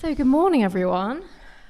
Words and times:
So, 0.00 0.14
good 0.14 0.24
morning, 0.24 0.64
everyone. 0.64 1.24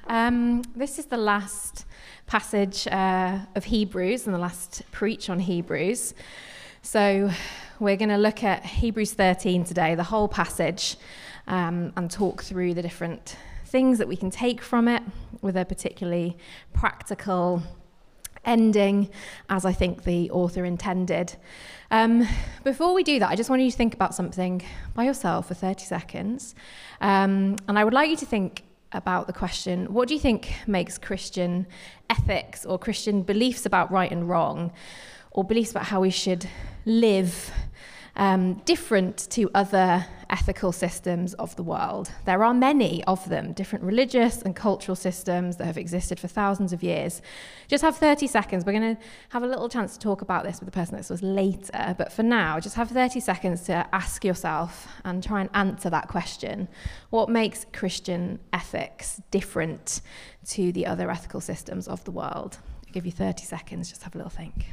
Um, 0.07 0.63
this 0.77 1.01
is 1.01 1.07
the 1.07 1.17
last 1.17 1.85
passage 2.29 2.87
uh, 2.87 3.41
of 3.57 3.65
Hebrews 3.65 4.25
and 4.27 4.33
the 4.33 4.39
last 4.39 4.85
preach 4.93 5.29
on 5.29 5.41
Hebrews. 5.41 6.15
So, 6.81 7.33
we're 7.81 7.97
going 7.97 8.11
to 8.11 8.19
look 8.19 8.45
at 8.45 8.65
Hebrews 8.65 9.15
13 9.15 9.65
today, 9.65 9.97
the 9.97 10.05
whole 10.05 10.29
passage, 10.29 10.97
um, 11.49 11.93
and 11.97 12.09
talk 12.09 12.45
through 12.45 12.75
the 12.75 12.83
different 12.83 13.35
things 13.67 13.99
that 13.99 14.07
we 14.07 14.15
can 14.15 14.31
take 14.31 14.63
from 14.63 14.87
it 14.87 15.03
with 15.43 15.57
a 15.57 15.65
particularly 15.65 16.37
practical 16.73 17.65
ending, 18.45 19.11
as 19.49 19.65
I 19.65 19.73
think 19.73 20.05
the 20.05 20.31
author 20.31 20.65
intended. 20.65 21.37
Um, 21.91 22.27
before 22.65 22.95
we 22.95 23.03
do 23.03 23.19
that, 23.19 23.31
I 23.31 23.37
just 23.37 23.51
want 23.51 23.63
you 23.63 23.71
to 23.71 23.77
think 23.77 23.95
about 23.95 24.15
something 24.15 24.63
by 24.95 25.05
yourself 25.05 25.49
for 25.49 25.55
30 25.55 25.85
seconds. 25.85 26.55
Um, 27.01 27.57
and 27.69 27.79
I 27.79 27.85
would 27.85 27.95
like 27.95 28.11
you 28.11 28.17
to 28.17 28.27
think 28.27 28.65
about 28.93 29.27
the 29.29 29.33
question 29.33 29.93
what 29.93 30.09
do 30.09 30.15
you 30.15 30.21
think 30.21 30.53
makes 30.67 30.99
Christian 30.99 31.67
ethics 32.09 32.67
or 32.67 32.77
Christian 32.79 33.23
beliefs 33.23 33.65
about 33.67 33.91
right 33.91 34.11
and 34.11 34.29
wrong, 34.29 34.73
or 35.33 35.45
beliefs 35.45 35.71
about 35.71 35.85
how 35.85 36.01
we 36.01 36.11
should 36.11 36.49
live 36.85 37.53
um, 38.21 38.55
different 38.67 39.31
to 39.31 39.51
other 39.55 40.05
ethical 40.29 40.73
systems 40.73 41.33
of 41.35 41.57
the 41.57 41.63
world. 41.63 42.13
There 42.27 42.45
are 42.45 42.53
many 42.53 43.03
of 43.05 43.27
them, 43.31 43.55
different 43.55 43.83
religious 43.83 44.43
and 44.43 44.55
cultural 44.55 44.95
systems 44.95 45.57
that 45.57 45.65
have 45.65 45.79
existed 45.79 46.21
for 46.21 46.29
thousands 46.29 46.75
of 46.75 46.83
years. 46.83 47.23
Just 47.67 47.83
have 47.83 47.97
30 47.97 48.27
seconds. 48.27 48.67
We're 48.67 48.79
going 48.79 48.95
to 48.95 49.03
have 49.31 49.43
a 49.43 49.47
little 49.47 49.71
chance 49.71 49.95
to 49.95 49.99
talk 49.99 50.21
about 50.21 50.45
this 50.45 50.61
with 50.61 50.67
the 50.67 50.71
person 50.71 51.03
to 51.03 51.15
us 51.15 51.23
later, 51.23 51.95
but 51.97 52.13
for 52.13 52.23
now, 52.23 52.61
just 52.61 52.77
have 52.77 52.91
30 52.91 53.21
seconds 53.21 53.63
to 53.63 53.87
ask 53.93 54.23
yourself 54.23 54.87
and 55.03 55.25
try 55.25 55.41
and 55.41 55.49
answer 55.55 55.89
that 55.89 56.09
question. 56.09 56.69
What 57.09 57.31
makes 57.31 57.65
Christian 57.73 58.39
ethics 58.53 59.23
different 59.31 60.03
to 60.49 60.73
the 60.73 60.85
other 60.85 61.11
ethical 61.11 61.41
systems 61.41 61.89
of 61.89 62.05
the 62.05 62.11
world? 62.11 62.59
I'll 62.87 62.93
give 62.93 63.07
you 63.07 63.13
30 63.13 63.45
seconds, 63.45 63.89
just 63.89 64.03
have 64.03 64.15
a 64.15 64.19
little 64.19 64.31
think. 64.31 64.67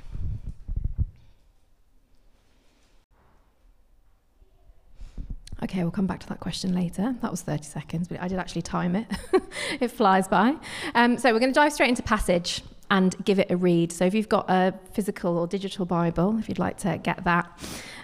Okay, 5.64 5.82
we'll 5.82 5.92
come 5.92 6.06
back 6.06 6.20
to 6.20 6.28
that 6.30 6.40
question 6.40 6.76
later. 6.76 7.16
That 7.22 7.32
was 7.32 7.42
30 7.42 7.64
seconds, 7.64 8.08
but 8.08 8.22
I 8.22 8.28
did 8.28 8.38
actually 8.38 8.62
time 8.62 8.96
it. 8.96 9.08
it 9.80 9.88
flies 9.90 10.28
by. 10.28 10.56
Um, 10.94 11.18
so 11.18 11.34
we're 11.34 11.40
going 11.40 11.52
to 11.52 11.60
dive 11.60 11.74
straight 11.74 11.90
into 11.90 12.04
passage 12.04 12.62
and 12.92 13.16
give 13.26 13.40
it 13.40 13.50
a 13.50 13.58
read. 13.58 13.92
So 13.92 14.06
if 14.06 14.14
you've 14.14 14.30
got 14.30 14.50
a 14.50 14.74
physical 14.94 15.38
or 15.38 15.48
digital 15.48 15.86
Bible, 15.86 16.38
if 16.38 16.48
you'd 16.48 16.60
like 16.60 16.78
to 16.80 17.00
get 17.00 17.24
that 17.24 17.50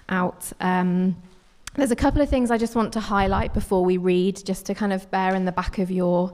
out. 0.09 0.51
Um, 0.59 1.15
there's 1.75 1.91
a 1.91 1.95
couple 1.95 2.21
of 2.21 2.29
things 2.29 2.51
I 2.51 2.57
just 2.57 2.75
want 2.75 2.93
to 2.93 2.99
highlight 2.99 3.53
before 3.53 3.83
we 3.83 3.97
read, 3.97 4.43
just 4.45 4.65
to 4.67 4.75
kind 4.75 4.93
of 4.93 5.09
bear 5.09 5.33
in 5.33 5.45
the 5.45 5.51
back 5.51 5.79
of 5.79 5.89
your 5.89 6.33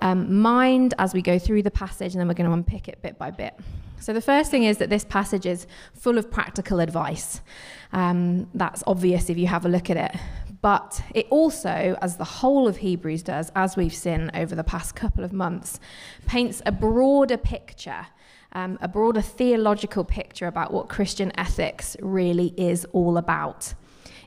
um, 0.00 0.40
mind 0.40 0.94
as 0.98 1.12
we 1.12 1.22
go 1.22 1.38
through 1.38 1.62
the 1.62 1.70
passage, 1.70 2.12
and 2.12 2.20
then 2.20 2.28
we're 2.28 2.34
going 2.34 2.48
to 2.48 2.54
unpick 2.54 2.88
it 2.88 3.02
bit 3.02 3.18
by 3.18 3.30
bit. 3.30 3.58
So, 3.98 4.12
the 4.12 4.20
first 4.20 4.50
thing 4.50 4.62
is 4.64 4.78
that 4.78 4.90
this 4.90 5.04
passage 5.04 5.46
is 5.46 5.66
full 5.94 6.18
of 6.18 6.30
practical 6.30 6.78
advice. 6.78 7.40
Um, 7.92 8.48
that's 8.54 8.84
obvious 8.86 9.28
if 9.28 9.38
you 9.38 9.48
have 9.48 9.64
a 9.64 9.68
look 9.68 9.90
at 9.90 9.96
it. 9.96 10.20
But 10.62 11.02
it 11.14 11.26
also, 11.30 11.96
as 12.00 12.16
the 12.16 12.24
whole 12.24 12.66
of 12.68 12.78
Hebrews 12.78 13.22
does, 13.22 13.50
as 13.54 13.76
we've 13.76 13.94
seen 13.94 14.30
over 14.34 14.54
the 14.54 14.64
past 14.64 14.94
couple 14.94 15.24
of 15.24 15.32
months, 15.32 15.80
paints 16.26 16.62
a 16.64 16.72
broader 16.72 17.36
picture, 17.36 18.06
um, 18.52 18.78
a 18.80 18.88
broader 18.88 19.20
theological 19.20 20.04
picture 20.04 20.46
about 20.46 20.72
what 20.72 20.88
Christian 20.88 21.32
ethics 21.38 21.96
really 22.00 22.54
is 22.56 22.84
all 22.92 23.18
about 23.18 23.74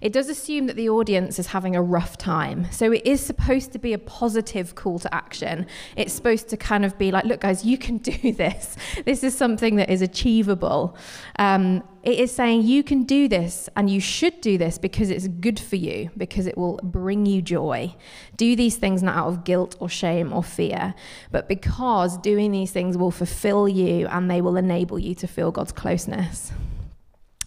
it 0.02 0.14
does 0.14 0.30
assume 0.30 0.68
that 0.68 0.76
the 0.76 0.90
audience 0.90 1.40
is 1.40 1.48
having 1.48 1.76
a 1.76 1.82
rough 1.82 2.18
time. 2.18 2.68
So 2.72 2.92
it 2.92 3.06
is 3.06 3.22
supposed 3.22 3.72
to 3.74 3.80
be 3.80 3.94
a 3.94 3.98
positive 3.98 4.76
call 4.76 5.00
to 5.00 5.14
action. 5.14 5.68
It's 5.96 6.14
supposed 6.14 6.50
to 6.50 6.58
kind 6.58 6.86
of 6.86 6.98
be 6.98 7.12
like, 7.12 7.26
look, 7.26 7.42
guys, 7.42 7.66
you 7.66 7.78
can 7.78 7.98
do 8.10 8.32
this. 8.32 8.78
This 9.06 9.24
is 9.24 9.36
something 9.36 9.76
that 9.76 9.90
is 9.90 10.02
achievable. 10.02 10.96
Um, 11.38 11.84
it 12.02 12.18
is 12.18 12.32
saying 12.32 12.64
you 12.64 12.82
can 12.82 13.04
do 13.04 13.28
this 13.28 13.68
and 13.76 13.90
you 13.90 14.00
should 14.00 14.40
do 14.40 14.58
this 14.58 14.78
because 14.78 15.10
it's 15.10 15.28
good 15.28 15.60
for 15.60 15.76
you, 15.76 16.10
because 16.16 16.48
it 16.48 16.58
will 16.58 16.80
bring 16.82 17.26
you 17.26 17.42
joy. 17.42 17.94
Do 18.38 18.56
these 18.56 18.78
things 18.78 19.04
not 19.04 19.18
out 19.18 19.28
of 19.28 19.44
guilt 19.44 19.76
or 19.80 19.90
shame 19.90 20.32
or 20.32 20.44
fear, 20.44 20.96
but 21.32 21.50
because 21.50 22.18
doing 22.18 22.52
these 22.52 22.72
things 22.72 22.98
will 22.98 23.12
fulfill 23.12 23.68
you 23.68 24.08
and 24.08 24.32
they 24.32 24.40
will 24.40 24.56
enable 24.56 24.98
you 24.98 25.14
to 25.16 25.28
feel 25.28 25.52
God's 25.52 25.74
closeness. 25.74 26.54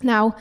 Now, 0.02 0.36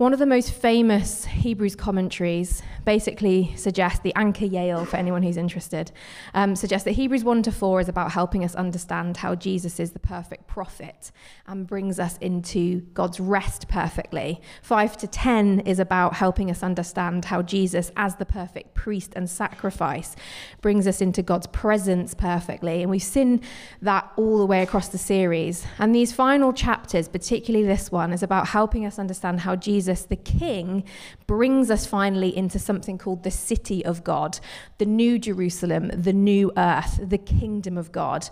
one 0.00 0.14
of 0.14 0.18
the 0.18 0.24
most 0.24 0.50
famous 0.50 1.26
Hebrews 1.26 1.76
commentaries 1.76 2.62
basically 2.86 3.54
suggests, 3.54 4.00
the 4.00 4.14
Anchor 4.16 4.46
Yale, 4.46 4.86
for 4.86 4.96
anyone 4.96 5.22
who's 5.22 5.36
interested, 5.36 5.92
um, 6.32 6.56
suggests 6.56 6.86
that 6.86 6.92
Hebrews 6.92 7.22
1 7.22 7.42
to 7.42 7.52
4 7.52 7.80
is 7.80 7.88
about 7.90 8.12
helping 8.12 8.42
us 8.42 8.54
understand 8.54 9.18
how 9.18 9.34
Jesus 9.34 9.78
is 9.78 9.92
the 9.92 9.98
perfect 9.98 10.46
prophet 10.46 11.12
and 11.46 11.66
brings 11.66 12.00
us 12.00 12.16
into 12.16 12.80
God's 12.94 13.20
rest 13.20 13.68
perfectly. 13.68 14.40
5 14.62 14.96
to 14.96 15.06
10 15.06 15.60
is 15.60 15.78
about 15.78 16.14
helping 16.14 16.50
us 16.50 16.62
understand 16.62 17.26
how 17.26 17.42
Jesus, 17.42 17.92
as 17.94 18.16
the 18.16 18.24
perfect 18.24 18.74
priest 18.74 19.12
and 19.14 19.28
sacrifice, 19.28 20.16
brings 20.62 20.86
us 20.86 21.02
into 21.02 21.22
God's 21.22 21.46
presence 21.48 22.14
perfectly. 22.14 22.80
And 22.80 22.90
we've 22.90 23.02
seen 23.02 23.42
that 23.82 24.10
all 24.16 24.38
the 24.38 24.46
way 24.46 24.62
across 24.62 24.88
the 24.88 24.96
series. 24.96 25.66
And 25.78 25.94
these 25.94 26.10
final 26.10 26.54
chapters, 26.54 27.06
particularly 27.06 27.66
this 27.66 27.92
one, 27.92 28.14
is 28.14 28.22
about 28.22 28.48
helping 28.48 28.86
us 28.86 28.98
understand 28.98 29.40
how 29.40 29.56
Jesus 29.56 29.89
Jesus, 29.90 30.06
the 30.06 30.16
King, 30.16 30.84
brings 31.26 31.70
us 31.70 31.84
finally 31.84 32.36
into 32.36 32.58
something 32.58 32.96
called 32.96 33.24
the 33.24 33.30
city 33.30 33.84
of 33.84 34.04
God, 34.04 34.38
the 34.78 34.86
new 34.86 35.18
Jerusalem, 35.18 35.88
the 35.88 36.12
new 36.12 36.52
earth, 36.56 37.00
the 37.02 37.18
kingdom 37.18 37.76
of 37.76 37.90
God. 37.90 38.28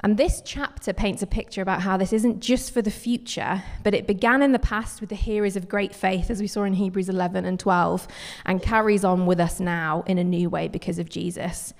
And 0.00 0.16
this 0.16 0.42
chapter 0.44 0.92
paints 0.92 1.22
a 1.22 1.26
picture 1.26 1.62
about 1.62 1.82
how 1.82 1.96
this 1.96 2.12
isn't 2.12 2.40
just 2.40 2.72
for 2.72 2.80
the 2.80 2.90
future, 2.90 3.62
but 3.82 3.94
it 3.94 4.06
began 4.06 4.42
in 4.42 4.52
the 4.52 4.58
past 4.58 5.00
with 5.00 5.10
the 5.10 5.16
heroes 5.16 5.56
of 5.56 5.68
great 5.68 5.94
faith, 5.94 6.30
as 6.30 6.40
we 6.40 6.46
saw 6.46 6.64
in 6.64 6.74
Hebrews 6.74 7.08
11 7.08 7.44
and 7.44 7.60
12, 7.60 8.08
and 8.46 8.62
carries 8.62 9.04
on 9.04 9.26
with 9.26 9.40
us 9.40 9.60
now 9.60 10.02
in 10.06 10.16
a 10.16 10.24
new 10.24 10.48
way 10.48 10.68
because 10.68 10.98
of 10.98 11.10
Jesus. 11.10 11.74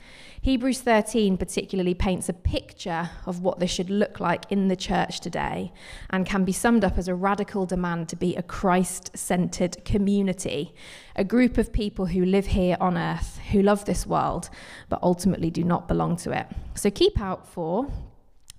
Hebrews 0.46 0.80
13 0.80 1.38
particularly 1.38 1.92
paints 1.92 2.28
a 2.28 2.32
picture 2.32 3.10
of 3.26 3.40
what 3.40 3.58
this 3.58 3.68
should 3.68 3.90
look 3.90 4.20
like 4.20 4.44
in 4.48 4.68
the 4.68 4.76
church 4.76 5.18
today 5.18 5.72
and 6.10 6.24
can 6.24 6.44
be 6.44 6.52
summed 6.52 6.84
up 6.84 6.96
as 6.98 7.08
a 7.08 7.16
radical 7.16 7.66
demand 7.66 8.08
to 8.10 8.14
be 8.14 8.36
a 8.36 8.44
Christ 8.44 9.10
centered 9.18 9.84
community, 9.84 10.72
a 11.16 11.24
group 11.24 11.58
of 11.58 11.72
people 11.72 12.06
who 12.06 12.24
live 12.24 12.46
here 12.46 12.76
on 12.80 12.96
earth, 12.96 13.40
who 13.50 13.60
love 13.60 13.86
this 13.86 14.06
world, 14.06 14.48
but 14.88 15.02
ultimately 15.02 15.50
do 15.50 15.64
not 15.64 15.88
belong 15.88 16.14
to 16.18 16.30
it. 16.30 16.46
So 16.76 16.92
keep 16.92 17.20
out 17.20 17.48
for 17.48 17.90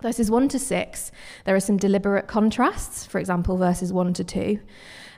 verses 0.02 0.30
1 0.30 0.50
to 0.50 0.58
6. 0.58 1.10
There 1.46 1.56
are 1.56 1.60
some 1.60 1.78
deliberate 1.78 2.26
contrasts, 2.28 3.06
for 3.06 3.18
example, 3.18 3.56
verses 3.56 3.94
1 3.94 4.12
to 4.12 4.24
2. 4.24 4.60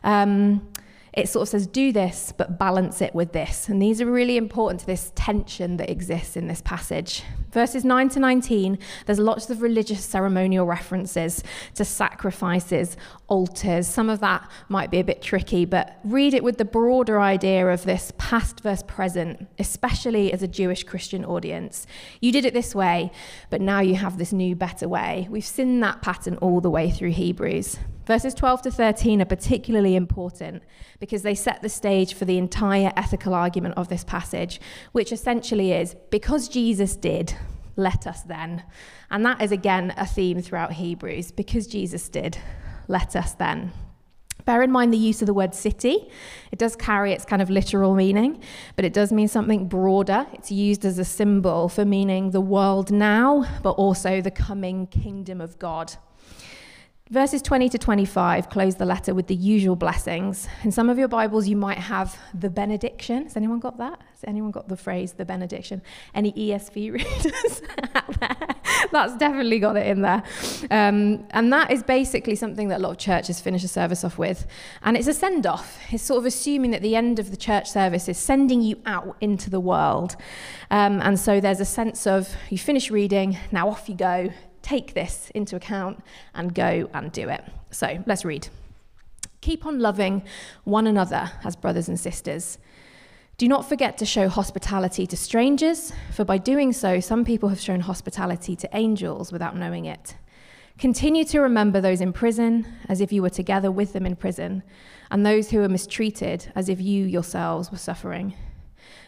Um, 0.04 0.68
it 1.12 1.28
sort 1.28 1.42
of 1.42 1.48
says, 1.48 1.66
do 1.66 1.92
this, 1.92 2.32
but 2.36 2.58
balance 2.58 3.02
it 3.02 3.14
with 3.14 3.32
this. 3.32 3.68
And 3.68 3.82
these 3.82 4.00
are 4.00 4.06
really 4.06 4.36
important 4.36 4.80
to 4.80 4.86
this 4.86 5.12
tension 5.14 5.76
that 5.78 5.90
exists 5.90 6.36
in 6.36 6.46
this 6.46 6.62
passage. 6.62 7.24
Verses 7.52 7.84
9 7.84 8.08
to 8.10 8.20
19, 8.20 8.78
there's 9.06 9.18
lots 9.18 9.50
of 9.50 9.60
religious 9.60 10.04
ceremonial 10.04 10.66
references 10.66 11.42
to 11.74 11.84
sacrifices, 11.84 12.96
altars. 13.26 13.88
Some 13.88 14.08
of 14.08 14.20
that 14.20 14.48
might 14.68 14.90
be 14.90 15.00
a 15.00 15.04
bit 15.04 15.20
tricky, 15.20 15.64
but 15.64 15.98
read 16.04 16.32
it 16.32 16.44
with 16.44 16.58
the 16.58 16.64
broader 16.64 17.20
idea 17.20 17.66
of 17.66 17.84
this 17.84 18.12
past 18.18 18.60
versus 18.60 18.84
present, 18.84 19.48
especially 19.58 20.32
as 20.32 20.44
a 20.44 20.48
Jewish 20.48 20.84
Christian 20.84 21.24
audience. 21.24 21.88
You 22.20 22.30
did 22.30 22.44
it 22.44 22.54
this 22.54 22.72
way, 22.72 23.10
but 23.50 23.60
now 23.60 23.80
you 23.80 23.96
have 23.96 24.16
this 24.16 24.32
new, 24.32 24.54
better 24.54 24.88
way. 24.88 25.26
We've 25.28 25.44
seen 25.44 25.80
that 25.80 26.02
pattern 26.02 26.36
all 26.36 26.60
the 26.60 26.70
way 26.70 26.88
through 26.88 27.10
Hebrews. 27.10 27.78
Verses 28.06 28.34
12 28.34 28.62
to 28.62 28.70
13 28.70 29.22
are 29.22 29.26
particularly 29.26 29.94
important 29.94 30.62
because 30.98 31.22
they 31.22 31.34
set 31.34 31.62
the 31.62 31.68
stage 31.68 32.14
for 32.14 32.24
the 32.24 32.38
entire 32.38 32.92
ethical 32.96 33.34
argument 33.34 33.74
of 33.76 33.88
this 33.88 34.04
passage, 34.04 34.60
which 34.92 35.12
essentially 35.12 35.72
is 35.72 35.94
because 36.10 36.48
Jesus 36.48 36.96
did, 36.96 37.34
let 37.76 38.06
us 38.06 38.22
then. 38.22 38.64
And 39.10 39.24
that 39.26 39.42
is 39.42 39.52
again 39.52 39.92
a 39.96 40.06
theme 40.06 40.40
throughout 40.40 40.72
Hebrews 40.72 41.32
because 41.32 41.66
Jesus 41.66 42.08
did, 42.08 42.38
let 42.88 43.14
us 43.14 43.34
then. 43.34 43.72
Bear 44.46 44.62
in 44.62 44.72
mind 44.72 44.92
the 44.92 44.98
use 44.98 45.20
of 45.20 45.26
the 45.26 45.34
word 45.34 45.54
city. 45.54 46.08
It 46.50 46.58
does 46.58 46.74
carry 46.74 47.12
its 47.12 47.26
kind 47.26 47.42
of 47.42 47.50
literal 47.50 47.94
meaning, 47.94 48.42
but 48.74 48.86
it 48.86 48.94
does 48.94 49.12
mean 49.12 49.28
something 49.28 49.68
broader. 49.68 50.26
It's 50.32 50.50
used 50.50 50.84
as 50.84 50.98
a 50.98 51.04
symbol 51.04 51.68
for 51.68 51.84
meaning 51.84 52.30
the 52.30 52.40
world 52.40 52.90
now, 52.90 53.46
but 53.62 53.72
also 53.72 54.20
the 54.20 54.30
coming 54.30 54.86
kingdom 54.86 55.40
of 55.40 55.58
God 55.58 55.94
Verses 57.10 57.42
20 57.42 57.68
to 57.70 57.76
25 57.76 58.50
close 58.50 58.76
the 58.76 58.84
letter 58.84 59.12
with 59.12 59.26
the 59.26 59.34
usual 59.34 59.74
blessings. 59.74 60.46
In 60.62 60.70
some 60.70 60.88
of 60.88 60.96
your 60.96 61.08
Bibles, 61.08 61.48
you 61.48 61.56
might 61.56 61.78
have 61.78 62.16
the 62.32 62.48
benediction. 62.48 63.24
Has 63.24 63.36
anyone 63.36 63.58
got 63.58 63.78
that? 63.78 64.00
Has 64.12 64.22
anyone 64.28 64.52
got 64.52 64.68
the 64.68 64.76
phrase 64.76 65.14
the 65.14 65.24
benediction? 65.24 65.82
Any 66.14 66.32
ESV 66.32 66.92
readers 66.92 67.62
out 67.96 68.20
there? 68.20 68.54
That's 68.92 69.16
definitely 69.16 69.58
got 69.58 69.76
it 69.76 69.88
in 69.88 70.02
there. 70.02 70.22
Um, 70.70 71.26
and 71.30 71.52
that 71.52 71.72
is 71.72 71.82
basically 71.82 72.36
something 72.36 72.68
that 72.68 72.78
a 72.78 72.82
lot 72.82 72.92
of 72.92 72.98
churches 72.98 73.40
finish 73.40 73.64
a 73.64 73.68
service 73.68 74.04
off 74.04 74.16
with. 74.16 74.46
And 74.82 74.96
it's 74.96 75.08
a 75.08 75.14
send 75.14 75.48
off. 75.48 75.80
It's 75.90 76.04
sort 76.04 76.20
of 76.20 76.26
assuming 76.26 76.70
that 76.70 76.80
the 76.80 76.94
end 76.94 77.18
of 77.18 77.32
the 77.32 77.36
church 77.36 77.68
service 77.68 78.08
is 78.08 78.18
sending 78.18 78.62
you 78.62 78.80
out 78.86 79.16
into 79.20 79.50
the 79.50 79.58
world. 79.58 80.14
Um, 80.70 81.00
and 81.02 81.18
so 81.18 81.40
there's 81.40 81.58
a 81.58 81.64
sense 81.64 82.06
of 82.06 82.36
you 82.50 82.58
finish 82.58 82.88
reading, 82.88 83.36
now 83.50 83.68
off 83.68 83.88
you 83.88 83.96
go 83.96 84.30
take 84.62 84.94
this 84.94 85.30
into 85.34 85.56
account 85.56 86.02
and 86.34 86.54
go 86.54 86.88
and 86.94 87.12
do 87.12 87.28
it. 87.28 87.44
So 87.70 88.02
let's 88.06 88.24
read. 88.24 88.48
Keep 89.40 89.64
on 89.66 89.78
loving 89.78 90.22
one 90.64 90.86
another 90.86 91.30
as 91.44 91.56
brothers 91.56 91.88
and 91.88 91.98
sisters. 91.98 92.58
Do 93.38 93.48
not 93.48 93.66
forget 93.66 93.96
to 93.98 94.04
show 94.04 94.28
hospitality 94.28 95.06
to 95.06 95.16
strangers, 95.16 95.94
for 96.12 96.26
by 96.26 96.36
doing 96.36 96.74
so, 96.74 97.00
some 97.00 97.24
people 97.24 97.48
have 97.48 97.60
shown 97.60 97.80
hospitality 97.80 98.54
to 98.56 98.68
angels 98.74 99.32
without 99.32 99.56
knowing 99.56 99.86
it. 99.86 100.14
Continue 100.76 101.24
to 101.24 101.40
remember 101.40 101.80
those 101.80 102.02
in 102.02 102.12
prison 102.12 102.66
as 102.88 103.00
if 103.00 103.12
you 103.12 103.22
were 103.22 103.30
together 103.30 103.70
with 103.70 103.94
them 103.94 104.04
in 104.04 104.14
prison, 104.14 104.62
and 105.10 105.24
those 105.24 105.50
who 105.50 105.62
are 105.62 105.68
mistreated 105.70 106.52
as 106.54 106.68
if 106.68 106.80
you 106.80 107.06
yourselves 107.06 107.70
were 107.70 107.78
suffering. 107.78 108.34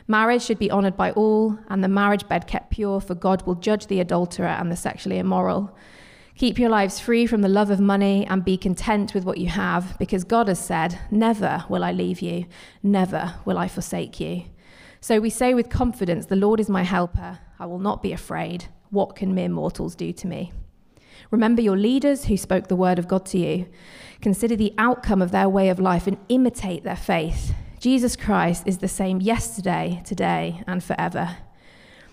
Marriage 0.06 0.42
should 0.42 0.58
be 0.58 0.70
honored 0.70 0.96
by 0.96 1.12
all, 1.12 1.58
and 1.68 1.82
the 1.82 1.88
marriage 1.88 2.26
bed 2.28 2.46
kept 2.46 2.70
pure, 2.70 3.00
for 3.00 3.14
God 3.14 3.46
will 3.46 3.54
judge 3.54 3.86
the 3.86 4.00
adulterer 4.00 4.46
and 4.46 4.70
the 4.70 4.76
sexually 4.76 5.18
immoral. 5.18 5.76
Keep 6.34 6.58
your 6.58 6.70
lives 6.70 6.98
free 6.98 7.26
from 7.26 7.42
the 7.42 7.48
love 7.48 7.70
of 7.70 7.78
money 7.78 8.26
and 8.26 8.44
be 8.44 8.56
content 8.56 9.14
with 9.14 9.24
what 9.24 9.38
you 9.38 9.48
have, 9.48 9.96
because 9.98 10.24
God 10.24 10.48
has 10.48 10.58
said, 10.58 10.98
Never 11.10 11.64
will 11.68 11.84
I 11.84 11.92
leave 11.92 12.20
you, 12.20 12.46
never 12.82 13.34
will 13.44 13.58
I 13.58 13.68
forsake 13.68 14.18
you. 14.18 14.44
So 15.00 15.20
we 15.20 15.30
say 15.30 15.52
with 15.54 15.68
confidence, 15.68 16.26
The 16.26 16.36
Lord 16.36 16.58
is 16.58 16.68
my 16.68 16.82
helper. 16.82 17.38
I 17.58 17.66
will 17.66 17.78
not 17.78 18.02
be 18.02 18.12
afraid. 18.12 18.66
What 18.90 19.14
can 19.14 19.34
mere 19.34 19.48
mortals 19.48 19.94
do 19.94 20.12
to 20.12 20.26
me? 20.26 20.52
Remember 21.30 21.62
your 21.62 21.76
leaders 21.76 22.26
who 22.26 22.36
spoke 22.36 22.68
the 22.68 22.76
word 22.76 22.98
of 22.98 23.08
God 23.08 23.24
to 23.26 23.38
you. 23.38 23.66
Consider 24.20 24.56
the 24.56 24.74
outcome 24.78 25.22
of 25.22 25.30
their 25.30 25.48
way 25.48 25.68
of 25.68 25.78
life 25.78 26.06
and 26.06 26.18
imitate 26.28 26.84
their 26.84 26.96
faith. 26.96 27.54
Jesus 27.82 28.14
Christ 28.14 28.62
is 28.64 28.78
the 28.78 28.86
same 28.86 29.20
yesterday, 29.20 30.02
today, 30.04 30.62
and 30.68 30.84
forever. 30.84 31.38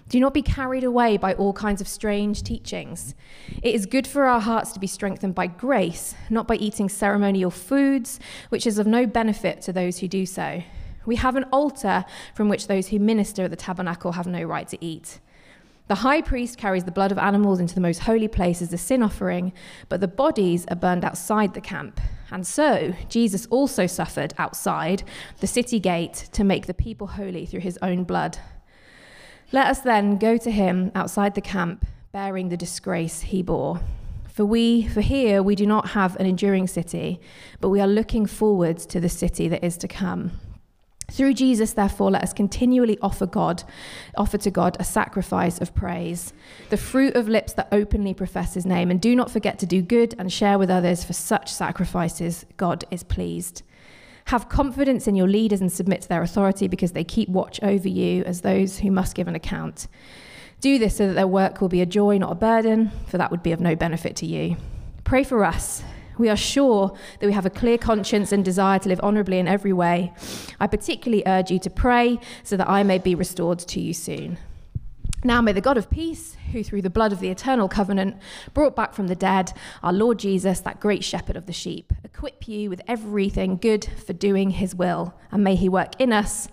Do 0.07 0.19
not 0.19 0.33
be 0.33 0.42
carried 0.42 0.83
away 0.83 1.16
by 1.16 1.36
all 1.36 1.54
kinds 1.54 1.80
of 1.80 1.88
strange 1.88 2.42
teachings. 2.42 3.13
It 3.62 3.75
is 3.75 3.86
good 3.86 4.07
for 4.07 4.25
our 4.25 4.39
hearts 4.39 4.71
to 4.71 4.80
be 4.80 4.88
strengthened 4.88 5.36
by 5.36 5.45
grace, 5.45 6.16
not 6.27 6.48
by 6.48 6.56
eating 6.56 6.89
ceremonial 6.89 7.51
foods, 7.51 8.19
which 8.50 8.66
is 8.66 8.80
of 8.80 8.88
no 8.88 9.06
benefit 9.06 9.62
to 9.62 9.71
those 9.71 10.00
who 10.00 10.07
do 10.07 10.25
so. 10.25 10.63
We 11.06 11.18
have 11.18 11.36
an 11.36 11.45
altar 11.51 12.04
from 12.33 12.50
which 12.50 12.65
those 12.65 12.88
who 12.88 12.98
minister 12.98 13.44
at 13.44 13.51
the 13.51 13.56
tabernacle 13.56 14.13
have 14.13 14.25
no 14.25 14.42
right 14.42 14.68
to 14.69 14.83
eat. 14.83 15.19
The 15.88 15.95
high 16.01 16.24
priest 16.24 16.57
carries 16.57 16.86
the 16.86 16.92
blood 16.92 17.12
of 17.12 17.19
animals 17.19 17.60
into 17.60 17.75
the 17.75 17.81
most 17.81 18.00
holy 18.00 18.27
place 18.27 18.63
as 18.63 18.74
a 18.74 18.77
sin 18.80 19.04
offering, 19.04 19.54
but 19.88 20.01
the 20.01 20.07
bodies 20.07 20.65
are 20.72 20.75
burned 20.75 21.06
outside 21.06 21.54
the 21.54 21.62
camp. 21.62 22.01
And 22.31 22.45
so, 22.45 22.93
Jesus 23.09 23.47
also 23.47 23.87
suffered 23.87 24.33
outside 24.37 25.03
the 25.39 25.47
city 25.47 25.79
gate 25.79 26.29
to 26.33 26.43
make 26.43 26.67
the 26.67 26.73
people 26.73 27.07
holy 27.07 27.45
through 27.45 27.61
his 27.61 27.79
own 27.81 28.03
blood. 28.03 28.37
Let 29.51 29.67
us 29.67 29.79
then 29.79 30.17
go 30.17 30.37
to 30.37 30.51
him 30.51 30.91
outside 30.93 31.33
the 31.33 31.41
camp, 31.41 31.85
bearing 32.11 32.49
the 32.49 32.57
disgrace 32.57 33.21
he 33.21 33.41
bore. 33.41 33.79
For 34.27 34.45
we, 34.45 34.87
for 34.87 35.01
here, 35.01 35.41
we 35.41 35.55
do 35.55 35.65
not 35.65 35.89
have 35.89 36.15
an 36.17 36.25
enduring 36.25 36.67
city, 36.67 37.19
but 37.59 37.69
we 37.69 37.81
are 37.81 37.87
looking 37.87 38.25
forwards 38.25 38.85
to 38.85 38.99
the 38.99 39.09
city 39.09 39.47
that 39.47 39.63
is 39.63 39.75
to 39.77 39.87
come. 39.87 40.31
Through 41.11 41.33
Jesus, 41.33 41.73
therefore, 41.73 42.11
let 42.11 42.23
us 42.23 42.33
continually 42.33 42.97
offer 43.01 43.25
God, 43.25 43.63
offer 44.15 44.38
to 44.39 44.51
God 44.51 44.77
a 44.79 44.83
sacrifice 44.83 45.59
of 45.59 45.73
praise, 45.73 46.33
the 46.69 46.77
fruit 46.77 47.15
of 47.15 47.27
lips 47.27 47.53
that 47.53 47.67
openly 47.71 48.13
profess 48.13 48.53
his 48.53 48.65
name. 48.65 48.91
And 48.91 49.01
do 49.01 49.15
not 49.15 49.31
forget 49.31 49.59
to 49.59 49.65
do 49.65 49.81
good 49.81 50.15
and 50.19 50.31
share 50.31 50.59
with 50.59 50.69
others, 50.69 51.03
for 51.03 51.13
such 51.13 51.51
sacrifices 51.51 52.45
God 52.57 52.85
is 52.91 53.03
pleased. 53.03 53.63
Have 54.25 54.50
confidence 54.50 55.07
in 55.07 55.15
your 55.15 55.27
leaders 55.27 55.61
and 55.61 55.71
submit 55.71 56.03
to 56.03 56.09
their 56.09 56.21
authority 56.21 56.67
because 56.67 56.91
they 56.91 57.03
keep 57.03 57.29
watch 57.29 57.59
over 57.63 57.88
you 57.88 58.23
as 58.25 58.41
those 58.41 58.79
who 58.79 58.91
must 58.91 59.15
give 59.15 59.27
an 59.27 59.35
account. 59.35 59.88
Do 60.62 60.77
this 60.77 60.97
so 60.97 61.07
that 61.07 61.13
their 61.13 61.27
work 61.27 61.62
will 61.62 61.69
be 61.69 61.81
a 61.81 61.85
joy, 61.85 62.17
not 62.17 62.33
a 62.33 62.35
burden, 62.35 62.91
for 63.07 63.17
that 63.17 63.31
would 63.31 63.41
be 63.41 63.53
of 63.53 63.59
no 63.59 63.75
benefit 63.75 64.15
to 64.17 64.25
you. 64.25 64.57
Pray 65.03 65.23
for 65.23 65.44
us 65.44 65.83
we 66.19 66.30
are 66.30 66.38
sure 66.38 66.95
that 67.19 67.25
we 67.25 67.33
have 67.33 67.48
a 67.48 67.50
clear 67.50 67.80
conscience 67.80 68.31
and 68.31 68.45
desire 68.45 68.77
to 68.77 68.89
live 68.89 69.00
honourably 69.00 69.39
in 69.39 69.48
every 69.48 69.74
way. 69.74 70.13
I 70.60 70.68
particularly 70.68 71.24
urge 71.25 71.50
you 71.50 71.57
to 71.60 71.69
pray 71.69 72.19
so 72.44 72.56
that 72.57 72.69
I 72.69 72.83
may 72.83 73.00
be 73.00 73.16
restored 73.16 73.57
to 73.60 73.80
you 73.80 73.94
soon. 73.94 74.38
Now 75.24 75.42
may 75.42 75.51
the 75.51 75.62
God 75.62 75.77
of 75.77 75.89
peace, 75.89 76.38
who 76.51 76.63
through 76.63 76.81
the 76.81 76.89
blood 76.89 77.12
of 77.12 77.19
the 77.19 77.30
eternal 77.30 77.68
covenant 77.68 78.18
brought 78.54 78.75
back 78.75 78.94
from 78.94 79.07
the 79.07 79.16
dead 79.16 79.54
our 79.81 79.92
Lord 79.92 80.19
Jesus, 80.19 80.60
that 80.62 80.80
great 80.80 81.04
shepherd 81.04 81.36
of 81.36 81.45
the 81.45 81.54
sheep, 81.54 81.92
equip 82.04 82.48
you 82.48 82.69
with 82.69 82.81
everything 82.88 83.57
good 83.57 83.86
for 84.06 84.13
doing 84.13 84.51
his 84.51 84.75
will, 84.75 85.13
and 85.31 85.44
may 85.44 85.56
he 85.56 85.68
work 85.68 86.00
in 86.00 86.13
us 86.13 86.48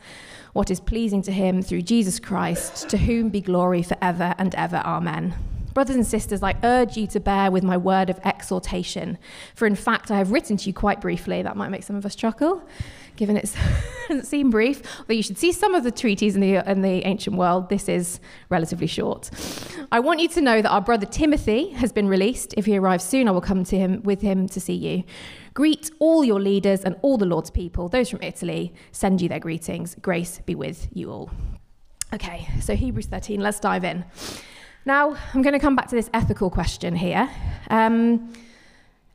what 0.53 0.71
is 0.71 0.81
pleasing 0.81 1.23
to 1.23 1.33
him 1.33 1.61
through 1.61 1.83
Jesus 1.83 2.19
Christ, 2.19 2.89
to 2.89 2.97
whom 2.97 3.29
be 3.29 3.41
glory 3.41 3.83
forever 3.83 4.35
and 4.39 4.55
ever. 4.55 4.79
Amen. 4.79 5.56
Brothers 5.77 5.97
and 5.97 6.07
sisters, 6.07 6.43
I 6.43 6.55
urge 6.65 6.97
you 6.97 7.07
to 7.09 7.21
bear 7.21 7.51
with 7.51 7.63
my 7.63 7.77
word 7.77 8.09
of 8.09 8.19
exhortation. 8.25 9.19
For 9.55 9.67
in 9.67 9.75
fact, 9.75 10.11
I 10.11 10.17
have 10.17 10.31
written 10.31 10.57
to 10.57 10.67
you 10.69 10.73
quite 10.73 11.03
briefly. 11.03 11.43
That 11.43 11.55
might 11.55 11.69
make 11.69 11.83
some 11.83 11.97
of 11.97 12.07
us 12.07 12.15
chuckle, 12.15 12.67
given 13.17 13.37
it 13.37 13.55
doesn't 14.09 14.25
seem 14.25 14.49
brief. 14.49 14.81
But 15.07 15.17
you 15.17 15.23
should 15.23 15.37
see 15.37 15.53
some 15.53 15.75
of 15.75 15.85
the 15.85 15.91
treaties 15.91 16.35
in 16.35 16.41
the, 16.41 16.67
in 16.67 16.81
the 16.81 17.05
ancient 17.05 17.37
world. 17.37 17.69
This 17.69 17.91
is 17.91 18.21
relatively 18.49 18.87
short. 18.87 19.29
I 19.93 20.01
want 20.01 20.21
you 20.21 20.29
to 20.29 20.41
know 20.41 20.63
that 20.63 20.71
our 20.71 20.81
brother 20.81 21.05
Timothy 21.05 21.69
has 21.73 21.93
been 21.93 22.09
released. 22.09 22.55
If 22.57 22.65
he 22.65 22.79
arrives 22.79 23.05
soon, 23.05 23.29
I 23.29 23.33
will 23.33 23.43
come 23.43 23.63
to 23.65 23.77
him 23.77 24.03
with 24.03 24.23
him 24.23 24.49
to 24.49 24.59
see 24.59 24.73
you. 24.73 25.05
Greet 25.53 25.91
all 25.99 26.25
your 26.25 26.41
leaders 26.41 26.85
and 26.85 26.97
all 27.03 27.19
the 27.19 27.27
Lord's 27.27 27.51
people. 27.51 27.91
Those 27.91 28.09
from 28.09 28.23
Italy 28.23 28.73
send 28.93 29.21
you 29.21 29.29
their 29.29 29.41
greetings. 29.41 29.95
Grace 30.01 30.41
be 30.47 30.55
with 30.55 30.89
you 30.95 31.11
all. 31.11 31.31
Okay, 32.15 32.49
so 32.63 32.75
Hebrews 32.75 33.09
13, 33.09 33.41
let's 33.41 33.61
dive 33.61 33.85
in. 33.85 34.07
Now, 34.87 35.17
I'm 35.35 35.43
going 35.43 35.53
to 35.53 35.59
come 35.59 35.75
back 35.75 35.89
to 35.89 35.97
this 35.97 36.09
ethical 36.15 36.49
question 36.49 36.95
here. 36.95 37.29
Um, 37.71 38.33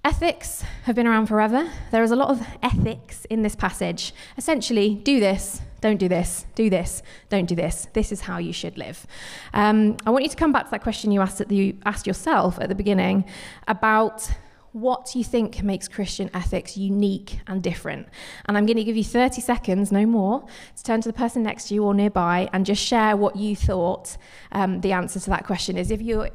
ethics 0.03 0.65
have 0.83 0.97
been 0.97 1.07
around 1.07 1.27
forever. 1.27 1.65
There 1.91 2.03
is 2.03 2.11
a 2.11 2.15
lot 2.17 2.29
of 2.29 2.45
ethics 2.61 3.23
in 3.29 3.41
this 3.41 3.55
passage. 3.55 4.13
Essentially, 4.37 4.95
do 4.95 5.21
this, 5.21 5.61
don't 5.79 5.95
do 5.95 6.09
this, 6.09 6.45
do 6.55 6.69
this, 6.69 7.03
don't 7.29 7.45
do 7.45 7.55
this. 7.55 7.87
This 7.93 8.11
is 8.11 8.19
how 8.19 8.37
you 8.37 8.51
should 8.51 8.77
live. 8.77 9.07
Um, 9.53 9.95
I 10.05 10.09
want 10.09 10.25
you 10.25 10.29
to 10.29 10.35
come 10.35 10.51
back 10.51 10.65
to 10.65 10.71
that 10.71 10.83
question 10.83 11.09
you 11.09 11.21
asked, 11.21 11.47
the, 11.47 11.55
you 11.55 11.77
asked 11.85 12.05
yourself 12.05 12.59
at 12.59 12.67
the 12.67 12.75
beginning 12.75 13.23
about 13.69 14.29
what 14.73 15.05
do 15.11 15.19
you 15.19 15.25
think 15.25 15.61
makes 15.63 15.87
Christian 15.87 16.29
ethics 16.33 16.77
unique 16.77 17.39
and 17.45 17.61
different. 17.61 18.07
And 18.45 18.57
I'm 18.57 18.65
going 18.65 18.77
to 18.77 18.83
give 18.83 18.95
you 18.95 19.03
30 19.03 19.41
seconds, 19.41 19.91
no 19.91 20.05
more, 20.05 20.45
to 20.77 20.83
turn 20.83 21.01
to 21.01 21.09
the 21.09 21.13
person 21.13 21.43
next 21.43 21.67
to 21.67 21.73
you 21.73 21.83
or 21.83 21.93
nearby 21.93 22.49
and 22.53 22.65
just 22.65 22.81
share 22.81 23.17
what 23.17 23.35
you 23.35 23.55
thought 23.55 24.17
um, 24.51 24.81
the 24.81 24.93
answer 24.93 25.19
to 25.19 25.29
that 25.29 25.45
question 25.45 25.77
is. 25.77 25.91
If 25.91 26.01
you 26.01 26.27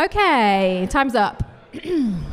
Okay, 0.00 0.88
time's 0.90 1.14
up. 1.14 1.44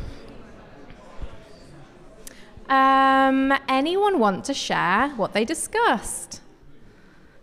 Um, 2.70 3.52
anyone 3.68 4.20
want 4.20 4.46
to 4.46 4.54
share 4.54 5.10
what 5.10 5.34
they 5.34 5.44
discussed? 5.44 6.42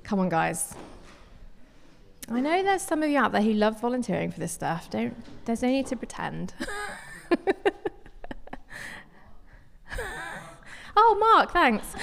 Come 0.05 0.21
on, 0.21 0.29
guys. 0.29 0.75
I 2.31 2.41
know 2.41 2.63
there's 2.63 2.83
some 2.83 3.03
of 3.03 3.11
you 3.11 3.19
out 3.19 3.33
there 3.33 3.43
who 3.43 3.53
love 3.53 3.81
volunteering 3.81 4.31
for 4.31 4.39
this 4.39 4.53
stuff. 4.53 4.89
Don't. 4.89 5.17
There's 5.45 5.63
no 5.63 5.69
need 5.69 5.87
to 5.87 5.97
pretend. 5.97 6.55
oh, 10.97 11.17
Mark, 11.19 11.53
thanks. 11.53 11.87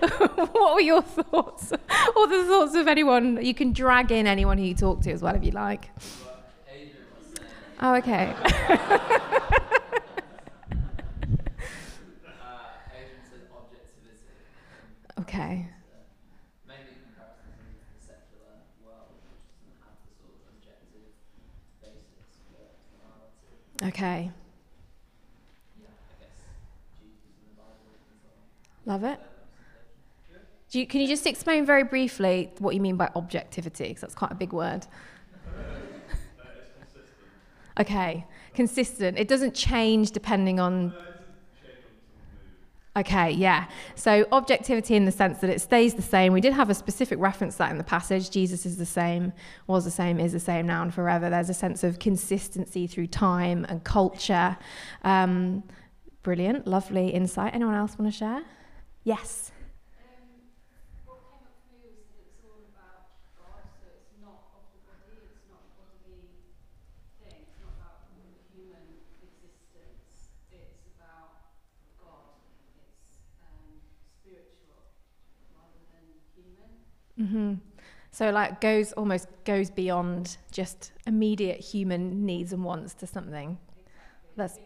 what 0.00 0.74
were 0.74 0.80
your 0.80 1.02
thoughts? 1.02 1.72
Or 2.16 2.26
the 2.26 2.44
thoughts 2.44 2.74
of 2.74 2.88
anyone? 2.88 3.44
You 3.44 3.54
can 3.54 3.72
drag 3.72 4.10
in 4.12 4.26
anyone 4.26 4.56
who 4.58 4.64
you 4.64 4.74
talk 4.74 5.02
to 5.02 5.12
as 5.12 5.22
well 5.22 5.34
if 5.34 5.44
you 5.44 5.52
like. 5.52 5.90
Oh, 7.80 7.94
okay. 7.96 8.34
Okay. 15.28 15.66
Okay. 23.82 24.30
Love 28.84 29.02
it. 29.02 29.18
You, 30.70 30.86
can 30.86 31.00
you 31.00 31.08
just 31.08 31.26
explain 31.26 31.66
very 31.66 31.82
briefly 31.82 32.52
what 32.58 32.74
you 32.74 32.80
mean 32.80 32.96
by 32.96 33.10
objectivity? 33.16 33.88
Because 33.88 34.02
that's 34.02 34.14
quite 34.14 34.30
a 34.30 34.34
big 34.36 34.52
word. 34.52 34.86
okay, 37.80 38.24
consistent. 38.54 39.18
It 39.18 39.26
doesn't 39.26 39.54
change 39.54 40.12
depending 40.12 40.60
on 40.60 40.94
Okay, 42.96 43.32
yeah. 43.32 43.66
So 43.94 44.26
objectivity 44.32 44.96
in 44.96 45.04
the 45.04 45.12
sense 45.12 45.38
that 45.40 45.50
it 45.50 45.60
stays 45.60 45.94
the 45.94 46.02
same. 46.02 46.32
We 46.32 46.40
did 46.40 46.54
have 46.54 46.70
a 46.70 46.74
specific 46.74 47.18
reference 47.18 47.54
to 47.54 47.58
that 47.58 47.70
in 47.70 47.76
the 47.76 47.84
passage. 47.84 48.30
Jesus 48.30 48.64
is 48.64 48.78
the 48.78 48.86
same, 48.86 49.34
was 49.66 49.84
the 49.84 49.90
same, 49.90 50.18
is 50.18 50.32
the 50.32 50.40
same 50.40 50.66
now 50.66 50.82
and 50.82 50.94
forever. 50.94 51.28
There's 51.28 51.50
a 51.50 51.54
sense 51.54 51.84
of 51.84 51.98
consistency 51.98 52.86
through 52.86 53.08
time 53.08 53.66
and 53.68 53.84
culture. 53.84 54.56
Um, 55.02 55.62
brilliant, 56.22 56.66
lovely 56.66 57.08
insight. 57.08 57.54
Anyone 57.54 57.74
else 57.74 57.98
want 57.98 58.10
to 58.10 58.16
share? 58.16 58.42
Yes. 59.04 59.52
Mm-hmm. 77.36 77.60
So 78.12 78.30
like 78.30 78.62
goes 78.62 78.92
almost 78.92 79.28
goes 79.44 79.70
beyond 79.70 80.38
just 80.50 80.92
immediate 81.06 81.60
human 81.60 82.24
needs 82.24 82.52
and 82.54 82.64
wants 82.64 82.94
to 82.94 83.06
something 83.06 83.58
that's 84.36 84.58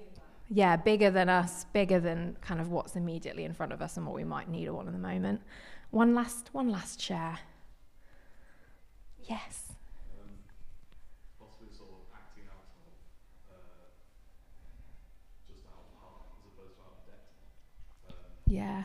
yeah 0.49 0.77
bigger 0.77 1.11
than 1.11 1.29
us, 1.29 1.65
bigger 1.73 1.99
than 1.99 2.37
kind 2.43 2.61
of 2.61 2.71
what's 2.71 2.95
immediately 2.95 3.45
in 3.45 3.53
front 3.53 3.73
of 3.73 3.83
us 3.83 3.97
and 3.97 4.07
what 4.07 4.15
we 4.15 4.23
might 4.23 4.49
need 4.49 4.69
or 4.69 4.75
want 4.75 4.87
in 4.87 4.93
the 4.93 5.01
moment. 5.01 5.41
One 5.91 6.15
last 6.15 6.51
one 6.53 6.71
last 6.71 7.01
share. 7.01 7.41
Yes. 9.25 9.73
Um, 10.21 10.31
sort 11.77 11.91
of 11.91 12.15
acting 12.15 12.45
out 12.51 12.71
of, 12.71 13.51
uh, 13.51 13.99
just 15.49 15.67
out 15.67 15.83
of 15.83 15.99
heart 16.01 16.23
as 16.39 16.47
opposed 16.47 16.77
to 16.77 16.83
out 16.87 16.95
of 16.99 17.07
debt. 17.07 17.27
Um, 18.09 18.15
yeah. 18.47 18.85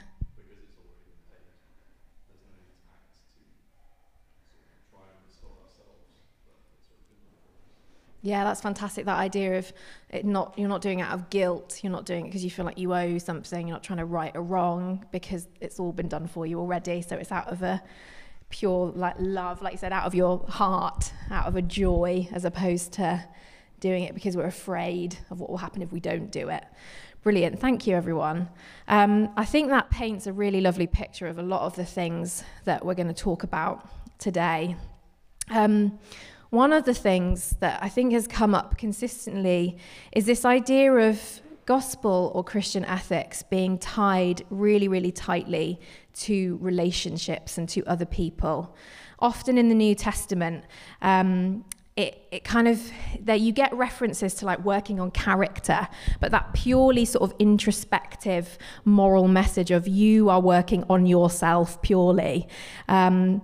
Yeah, 8.26 8.44
that's 8.44 8.60
fantastic. 8.60 9.06
That 9.06 9.20
idea 9.20 9.60
of 9.60 9.72
it 10.10 10.26
not 10.26 10.58
you're 10.58 10.68
not 10.68 10.82
doing 10.82 10.98
it 10.98 11.04
out 11.04 11.14
of 11.14 11.30
guilt. 11.30 11.80
You're 11.84 11.92
not 11.92 12.08
doing 12.08 12.26
it 12.26 12.30
because 12.30 12.44
you 12.44 12.50
feel 12.50 12.66
like 12.66 12.80
you 12.80 12.92
owe 12.92 13.20
something. 13.20 13.68
You're 13.68 13.76
not 13.76 13.84
trying 13.84 14.00
to 14.00 14.06
right 14.06 14.32
a 14.34 14.42
wrong 14.42 15.06
because 15.12 15.48
it's 15.62 15.80
all 15.80 15.92
been 15.92 16.08
done 16.08 16.26
for 16.26 16.48
you 16.48 16.60
already. 16.60 17.04
So 17.04 17.18
it's 17.18 17.32
out 17.32 17.48
of 17.50 17.62
a 17.62 17.84
pure 18.50 18.92
like 18.96 19.14
love, 19.20 19.62
like 19.62 19.74
you 19.74 19.78
said, 19.78 19.94
out 19.94 20.06
of 20.06 20.16
your 20.16 20.44
heart, 20.48 21.14
out 21.30 21.46
of 21.46 21.56
a 21.56 21.62
joy, 21.62 22.28
as 22.32 22.46
opposed 22.46 22.94
to 22.94 23.24
doing 23.80 24.06
it 24.06 24.16
because 24.16 24.36
we're 24.36 24.46
afraid 24.46 25.16
of 25.30 25.40
what 25.40 25.52
will 25.52 25.60
happen 25.60 25.84
if 25.84 25.92
we 25.92 26.00
don't 26.00 26.32
do 26.32 26.50
it. 26.50 26.64
Brilliant. 27.22 27.60
Thank 27.60 27.86
you, 27.86 27.96
everyone. 27.96 28.50
Um, 28.88 29.30
I 29.38 29.46
think 29.46 29.70
that 29.70 29.92
paints 29.92 30.26
a 30.26 30.34
really 30.34 30.62
lovely 30.62 30.88
picture 30.88 31.28
of 31.28 31.38
a 31.38 31.44
lot 31.44 31.62
of 31.62 31.76
the 31.76 31.86
things 31.86 32.44
that 32.64 32.84
we're 32.84 32.96
going 32.96 33.08
to 33.08 33.14
talk 33.14 33.44
about 33.44 33.88
today. 34.18 34.78
Um, 35.52 36.00
one 36.50 36.74
of 36.74 36.86
the 36.86 36.94
things 36.94 37.56
that 37.60 37.82
I 37.84 37.90
think 37.90 38.14
has 38.14 38.28
come 38.28 38.56
up 38.56 38.78
consistently 38.78 39.78
is 40.12 40.26
this 40.26 40.46
idea 40.46 40.92
of 40.94 41.42
gospel 41.66 42.32
or 42.36 42.44
Christian 42.44 42.86
ethics 42.86 43.44
being 43.44 43.78
tied 43.78 44.44
really, 44.50 44.88
really 44.88 45.12
tightly 45.12 45.80
to 46.14 46.58
relationships 46.62 47.58
and 47.58 47.68
to 47.70 47.84
other 47.86 48.06
people. 48.06 48.76
Often 49.20 49.58
in 49.58 49.70
the 49.70 49.76
New 49.76 49.96
Testament, 49.96 50.66
um, 51.02 51.66
it, 51.96 52.28
it 52.30 52.44
kind 52.44 52.68
of 52.68 52.82
that 53.22 53.40
you 53.40 53.54
get 53.54 53.74
references 53.74 54.34
to 54.36 54.46
like 54.46 54.60
working 54.66 55.00
on 55.00 55.12
character 55.12 55.88
but 56.20 56.30
that 56.32 56.54
purely 56.54 57.06
sort 57.06 57.30
of 57.30 57.34
introspective 57.40 58.58
moral 58.84 59.30
message 59.30 59.72
of 59.72 59.88
you 59.88 60.30
are 60.30 60.42
working 60.42 60.84
on 60.90 61.06
yourself 61.06 61.82
purely 61.82 62.50
um, 62.90 63.42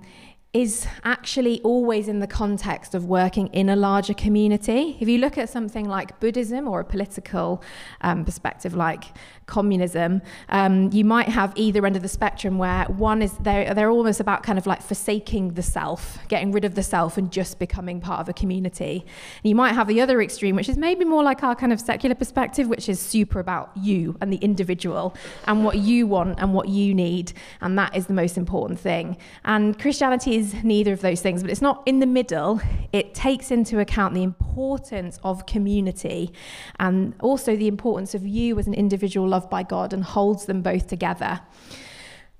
is 0.53 0.85
actually 1.05 1.61
always 1.61 2.09
in 2.09 2.19
the 2.19 2.27
context 2.27 2.93
of 2.93 3.05
working 3.05 3.47
in 3.47 3.69
a 3.69 3.75
larger 3.75 4.13
community. 4.13 4.97
If 4.99 5.07
you 5.07 5.17
look 5.17 5.37
at 5.37 5.49
something 5.49 5.87
like 5.87 6.19
Buddhism 6.19 6.67
or 6.67 6.81
a 6.81 6.83
political 6.83 7.63
um, 8.01 8.25
perspective 8.25 8.73
like 8.75 9.05
communism, 9.45 10.21
um, 10.49 10.91
you 10.91 11.05
might 11.05 11.29
have 11.29 11.53
either 11.55 11.85
end 11.85 11.95
of 11.95 12.01
the 12.01 12.09
spectrum 12.09 12.57
where 12.57 12.83
one 12.85 13.21
is 13.21 13.31
they're, 13.37 13.73
they're 13.73 13.89
almost 13.89 14.19
about 14.19 14.43
kind 14.43 14.57
of 14.57 14.67
like 14.67 14.81
forsaking 14.81 15.53
the 15.53 15.61
self, 15.61 16.19
getting 16.27 16.51
rid 16.51 16.65
of 16.65 16.75
the 16.75 16.83
self 16.83 17.17
and 17.17 17.31
just 17.31 17.57
becoming 17.57 18.01
part 18.01 18.19
of 18.19 18.27
a 18.27 18.33
community. 18.33 19.05
And 19.43 19.49
you 19.49 19.55
might 19.55 19.71
have 19.71 19.87
the 19.87 20.01
other 20.01 20.21
extreme, 20.21 20.57
which 20.57 20.67
is 20.67 20.77
maybe 20.77 21.05
more 21.05 21.23
like 21.23 21.43
our 21.43 21.55
kind 21.55 21.71
of 21.71 21.79
secular 21.79 22.15
perspective, 22.15 22.67
which 22.67 22.89
is 22.89 22.99
super 22.99 23.39
about 23.39 23.71
you 23.77 24.17
and 24.19 24.33
the 24.33 24.37
individual 24.37 25.15
and 25.47 25.63
what 25.63 25.77
you 25.77 26.07
want 26.07 26.39
and 26.41 26.53
what 26.53 26.67
you 26.67 26.93
need. 26.93 27.31
And 27.61 27.77
that 27.77 27.95
is 27.95 28.07
the 28.07 28.13
most 28.13 28.37
important 28.37 28.81
thing. 28.81 29.15
And 29.45 29.79
Christianity 29.79 30.40
is 30.41 30.63
neither 30.63 30.93
of 30.93 31.01
those 31.01 31.21
things, 31.21 31.41
but 31.41 31.51
it's 31.51 31.61
not 31.61 31.83
in 31.85 31.99
the 31.99 32.05
middle. 32.05 32.61
It 32.91 33.13
takes 33.13 33.51
into 33.51 33.79
account 33.79 34.13
the 34.13 34.23
importance 34.23 35.19
of 35.23 35.45
community 35.45 36.33
and 36.79 37.13
also 37.19 37.55
the 37.55 37.67
importance 37.67 38.13
of 38.15 38.25
you 38.25 38.57
as 38.59 38.67
an 38.67 38.73
individual 38.73 39.27
loved 39.27 39.49
by 39.49 39.63
God 39.63 39.93
and 39.93 40.03
holds 40.03 40.45
them 40.45 40.61
both 40.61 40.87
together. 40.87 41.41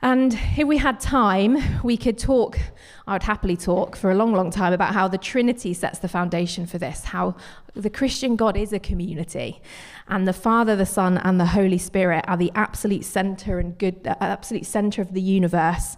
And 0.04 0.34
if 0.58 0.68
we 0.68 0.78
had 0.78 1.00
time, 1.00 1.58
we 1.84 1.96
could 1.96 2.18
talk, 2.18 2.58
I 3.06 3.14
would 3.14 3.24
happily 3.24 3.56
talk 3.56 3.96
for 3.96 4.10
a 4.10 4.16
long, 4.16 4.34
long 4.34 4.50
time 4.50 4.74
about 4.74 4.96
how 4.96 5.08
the 5.08 5.20
Trinity 5.20 5.76
sets 5.76 6.00
the 6.00 6.08
foundation 6.08 6.66
for 6.66 6.80
this, 6.80 7.06
how 7.06 7.36
the 7.76 7.90
Christian 7.90 8.36
God 8.36 8.58
is 8.58 8.74
a 8.74 8.80
community. 8.80 9.62
And 10.08 10.28
the 10.28 10.34
Father, 10.34 10.76
the 10.76 10.88
Son, 10.88 11.20
and 11.20 11.40
the 11.40 11.46
Holy 11.46 11.78
Spirit 11.78 12.26
are 12.28 12.38
the 12.38 12.52
absolute 12.56 13.06
center 13.06 13.60
and 13.60 13.78
good, 13.78 14.08
uh, 14.08 14.16
absolute 14.20 14.66
center 14.66 15.04
of 15.04 15.14
the 15.14 15.22
universe. 15.22 15.98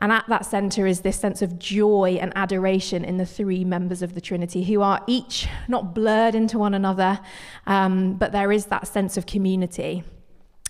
And 0.00 0.12
at 0.12 0.26
that 0.28 0.46
center 0.46 0.86
is 0.86 1.00
this 1.00 1.18
sense 1.18 1.42
of 1.42 1.58
joy 1.58 2.18
and 2.20 2.32
adoration 2.36 3.04
in 3.04 3.16
the 3.16 3.26
three 3.26 3.64
members 3.64 4.00
of 4.00 4.14
the 4.14 4.20
Trinity, 4.20 4.62
who 4.64 4.80
are 4.80 5.02
each 5.06 5.48
not 5.66 5.94
blurred 5.94 6.34
into 6.34 6.58
one 6.58 6.74
another, 6.74 7.20
um, 7.66 8.14
but 8.14 8.32
there 8.32 8.52
is 8.52 8.66
that 8.66 8.86
sense 8.86 9.16
of 9.16 9.26
community. 9.26 10.04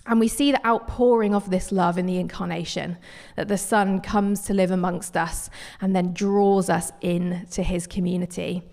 And 0.07 0.19
we 0.19 0.27
see 0.27 0.51
the 0.51 0.65
outpouring 0.65 1.35
of 1.35 1.51
this 1.51 1.71
love 1.71 1.99
in 1.99 2.07
the 2.07 2.17
incarnation, 2.17 2.97
that 3.35 3.47
the 3.47 3.57
Son 3.59 4.01
comes 4.01 4.41
to 4.43 4.53
live 4.55 4.71
amongst 4.71 5.15
us 5.15 5.51
and 5.79 5.95
then 5.95 6.13
draws 6.13 6.67
us 6.67 6.91
in 7.01 7.45
to 7.51 7.61
his 7.61 7.85
community. 7.85 8.63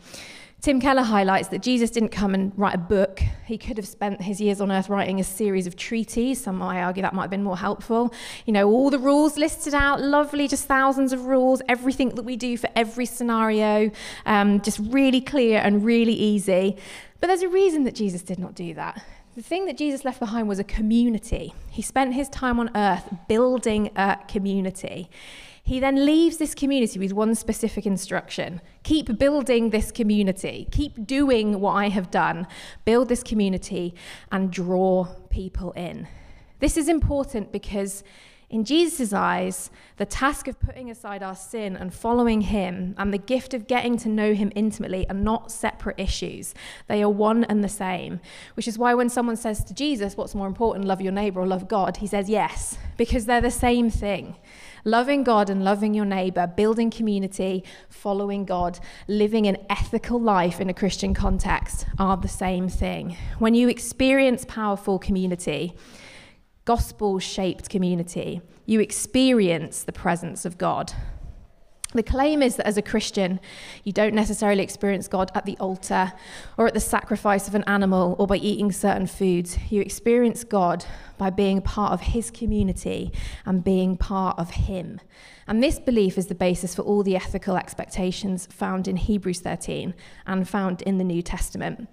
Tim 0.63 0.81
Keller 0.81 1.03
highlights 1.03 1.49
that 1.49 1.63
Jesus 1.63 1.91
didn't 1.91 2.09
come 2.09 2.35
and 2.35 2.53
write 2.57 2.75
a 2.75 2.79
book. 2.79 3.21
He 3.45 3.57
could 3.57 3.77
have 3.77 3.87
spent 3.87 4.23
his 4.23 4.41
years 4.41 4.61
on 4.61 4.73
earth 4.73 4.89
writing 4.89 5.21
a 5.21 5.25
series 5.25 5.67
of 5.67 5.77
treaties. 5.77 6.41
Some 6.41 6.57
might 6.57 6.81
argue 6.81 7.03
that 7.03 7.15
might 7.15 7.23
have 7.23 7.31
been 7.31 7.45
more 7.45 7.59
helpful. 7.59 8.13
You 8.47 8.53
know, 8.53 8.69
all 8.69 8.91
the 8.91 8.99
rules 8.99 9.39
listed 9.39 9.75
out, 9.75 10.01
lovely, 10.01 10.49
just 10.49 10.65
thousands 10.65 11.13
of 11.13 11.27
rules, 11.27 11.63
everything 11.69 12.09
that 12.11 12.23
we 12.23 12.37
do 12.37 12.57
for 12.57 12.69
every 12.75 13.07
scenario, 13.07 13.93
um, 14.25 14.61
just 14.61 14.81
really 14.81 15.21
clear 15.21 15.61
and 15.61 15.85
really 15.85 16.15
easy. 16.15 16.77
But 17.21 17.29
there's 17.29 17.43
a 17.43 17.49
reason 17.49 17.85
that 17.85 17.95
Jesus 17.95 18.23
did 18.23 18.39
not 18.39 18.55
do 18.55 18.75
that. 18.75 19.05
The 19.37 19.43
thing 19.43 19.67
that 19.67 19.77
Jesus 19.77 20.05
left 20.05 20.19
behind 20.19 20.49
was 20.49 20.59
a 20.59 20.65
community. 20.65 21.53
He 21.71 21.83
spent 21.83 22.15
his 22.15 22.29
time 22.31 22.59
on 22.59 22.71
earth 22.75 23.05
building 23.29 23.91
a 23.95 24.19
community. 24.27 25.11
He 25.67 25.81
then 25.81 26.07
leaves 26.07 26.37
this 26.37 26.55
community 26.55 27.01
with 27.01 27.13
one 27.13 27.35
specific 27.35 27.87
instruction 27.87 28.61
keep 28.85 29.19
building 29.19 29.71
this 29.71 29.91
community, 29.91 30.69
keep 30.71 31.05
doing 31.05 31.61
what 31.61 31.73
I 31.73 31.89
have 31.89 32.09
done, 32.09 32.47
build 32.85 33.09
this 33.09 33.25
community, 33.25 33.93
and 34.31 34.53
draw 34.53 35.09
people 35.29 35.73
in. 35.73 36.07
This 36.61 36.77
is 36.77 36.89
important 36.89 37.51
because 37.51 38.05
in 38.49 38.65
Jesus' 38.65 39.13
eyes, 39.13 39.71
the 39.97 40.07
task 40.07 40.47
of 40.47 40.61
putting 40.61 40.89
aside 40.89 41.21
our 41.21 41.35
sin 41.35 41.75
and 41.75 41.93
following 41.93 42.43
Him 42.43 42.95
and 42.97 43.13
the 43.13 43.19
gift 43.19 43.53
of 43.53 43.67
getting 43.67 43.97
to 43.99 44.09
know 44.09 44.35
Him 44.35 44.53
intimately 44.55 45.05
are 45.11 45.17
not 45.17 45.51
separate 45.51 45.99
issues. 45.99 46.55
They 46.87 47.03
are 47.03 47.11
one 47.11 47.43
and 47.43 47.65
the 47.65 47.69
same. 47.69 48.21
Which 48.55 48.69
is 48.69 48.79
why 48.79 48.95
when 48.95 49.09
someone 49.09 49.35
says 49.35 49.65
to 49.65 49.75
Jesus, 49.75 50.17
What's 50.17 50.37
more 50.37 50.47
important, 50.47 50.85
love 50.85 51.01
your 51.01 51.13
neighbor 51.13 51.41
or 51.41 51.47
love 51.49 51.67
God? 51.67 51.97
He 51.97 52.07
says, 52.07 52.29
Yes, 52.29 52.79
because 52.97 53.27
they're 53.27 53.41
the 53.41 53.51
same 53.51 53.91
thing. 53.91 54.37
Loving 54.87 55.25
God 55.25 55.51
and 55.51 55.65
loving 55.65 55.95
your 55.95 56.05
neighbor, 56.05 56.47
building 56.47 56.91
community, 56.93 57.65
following 57.89 58.45
God, 58.45 58.79
living 59.09 59.49
an 59.49 59.57
ethical 59.69 60.21
life 60.21 60.61
in 60.61 60.71
a 60.71 60.75
Christian 60.75 61.13
context 61.13 61.87
are 61.99 62.17
the 62.17 62.29
same 62.29 62.69
thing. 62.69 63.17
When 63.41 63.57
you 63.57 63.69
experience 63.69 64.45
powerful 64.45 65.01
community, 65.01 65.75
gospel 66.67 67.19
shaped 67.19 67.69
community, 67.69 68.41
you 68.65 68.79
experience 68.79 69.83
the 69.83 69.91
presence 69.91 70.45
of 70.45 70.57
God. 70.57 70.93
The 71.97 72.03
claim 72.03 72.43
is 72.43 72.57
that 72.57 72.67
as 72.67 72.77
a 72.77 72.83
Christian, 72.83 73.41
you 73.83 73.91
don't 73.91 74.15
necessarily 74.15 74.63
experience 74.63 75.09
God 75.09 75.33
at 75.35 75.47
the 75.47 75.57
altar 75.57 76.13
or 76.59 76.67
at 76.67 76.75
the 76.75 76.81
sacrifice 76.81 77.49
of 77.49 77.55
an 77.55 77.65
animal 77.67 78.17
or 78.19 78.27
by 78.27 78.37
eating 78.37 78.71
certain 78.71 79.07
foods. 79.07 79.57
You 79.71 79.81
experience 79.81 80.45
God 80.45 80.85
by 81.17 81.31
being 81.31 81.63
part 81.63 81.93
of 81.93 82.03
His 82.03 82.31
community 82.31 83.13
and 83.47 83.65
being 83.65 83.97
part 83.97 84.39
of 84.39 84.51
Him. 84.51 85.01
And 85.47 85.63
this 85.63 85.79
belief 85.79 86.19
is 86.19 86.27
the 86.27 86.35
basis 86.35 86.75
for 86.75 86.83
all 86.83 87.03
the 87.03 87.17
ethical 87.17 87.57
expectations 87.57 88.45
found 88.45 88.87
in 88.87 88.97
Hebrews 88.97 89.41
13 89.41 89.95
and 90.27 90.47
found 90.47 90.83
in 90.83 90.99
the 90.99 91.05
New 91.05 91.23
Testament. 91.23 91.89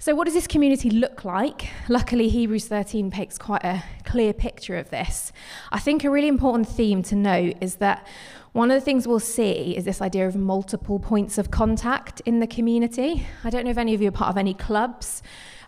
So, 0.00 0.14
what 0.14 0.26
does 0.26 0.34
this 0.34 0.46
community 0.46 0.90
look 0.90 1.24
like? 1.24 1.70
Luckily, 1.88 2.28
Hebrews 2.28 2.68
13 2.68 3.10
paints 3.10 3.36
quite 3.36 3.64
a 3.64 3.82
clear 4.04 4.32
picture 4.32 4.76
of 4.76 4.90
this. 4.90 5.32
I 5.72 5.80
think 5.80 6.04
a 6.04 6.10
really 6.10 6.28
important 6.28 6.68
theme 6.68 7.02
to 7.04 7.16
note 7.16 7.56
is 7.60 7.76
that 7.76 8.06
one 8.52 8.70
of 8.70 8.74
the 8.74 8.84
things 8.84 9.06
we'll 9.06 9.20
see 9.20 9.76
is 9.76 9.84
this 9.84 10.00
idea 10.00 10.26
of 10.26 10.36
multiple 10.36 10.98
points 10.98 11.38
of 11.38 11.50
contact 11.50 12.20
in 12.20 12.40
the 12.40 12.46
community. 12.46 13.26
I 13.44 13.50
don't 13.50 13.64
know 13.64 13.70
if 13.70 13.78
any 13.78 13.94
of 13.94 14.02
you 14.02 14.08
are 14.08 14.12
part 14.12 14.30
of 14.30 14.36
any 14.36 14.54
clubs. 14.54 15.22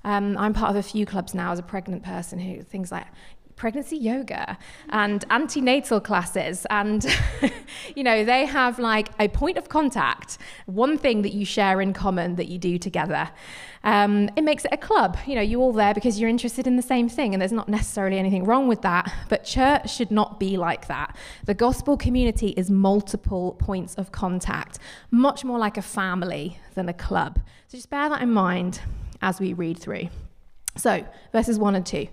Um, 0.05 0.37
I'm 0.39 0.55
part 0.55 0.71
of 0.71 0.77
a 0.77 0.83
few 0.83 1.05
clubs 1.05 1.35
now 1.35 1.53
as 1.53 1.59
a 1.59 1.63
pregnant 1.63 2.03
person 2.03 2.39
who 2.39 2.63
things 2.63 2.91
like 2.91 3.07
pregnancy 3.61 3.99
yoga 3.99 4.57
and 4.89 5.23
antenatal 5.29 6.01
classes. 6.01 6.67
And 6.71 7.05
you 7.95 8.03
know 8.03 8.25
they 8.25 8.47
have 8.47 8.79
like 8.79 9.11
a 9.21 9.29
point 9.29 9.59
of 9.59 9.69
contact 9.69 10.39
one 10.65 10.97
thing 10.97 11.21
that 11.23 11.35
you 11.35 11.45
share 11.45 11.83
in 11.83 11.93
common 11.93 12.37
that 12.37 12.49
you 12.49 12.59
do 12.59 12.79
together. 12.79 13.31
Um, 13.85 14.31
it 14.35 14.45
makes 14.45 14.65
it 14.65 14.71
a 14.73 14.79
club. 14.79 15.19
You 15.27 15.35
know 15.35 15.43
you're 15.43 15.61
all 15.61 15.75
there 15.75 15.93
because 15.93 16.19
you're 16.19 16.31
interested 16.31 16.67
in 16.67 16.77
the 16.77 16.83
same 16.83 17.11
thing 17.11 17.35
and 17.35 17.41
there's 17.41 17.53
not 17.53 17.69
necessarily 17.69 18.19
anything 18.19 18.45
wrong 18.45 18.67
with 18.67 18.81
that 18.81 19.13
but 19.29 19.45
church 19.45 19.95
should 19.95 20.11
not 20.11 20.41
be 20.41 20.57
like 20.57 20.87
that. 20.87 21.15
The 21.45 21.55
gospel 21.55 21.99
community 21.99 22.49
is 22.57 22.71
multiple 22.71 23.57
points 23.59 23.95
of 23.97 24.11
contact 24.11 24.79
much 25.11 25.45
more 25.45 25.59
like 25.59 25.77
a 25.77 25.83
family 25.83 26.59
than 26.75 26.89
a 26.89 26.95
club. 26.95 27.41
So 27.69 27.77
just 27.77 27.91
bear 27.91 28.09
that 28.09 28.23
in 28.23 28.33
mind 28.33 28.81
as 29.21 29.39
we 29.39 29.53
read 29.53 29.79
through 29.79 30.09
so, 30.77 31.05
verses 31.33 31.59
1 31.59 31.75
and 31.75 31.85
2. 31.85 32.07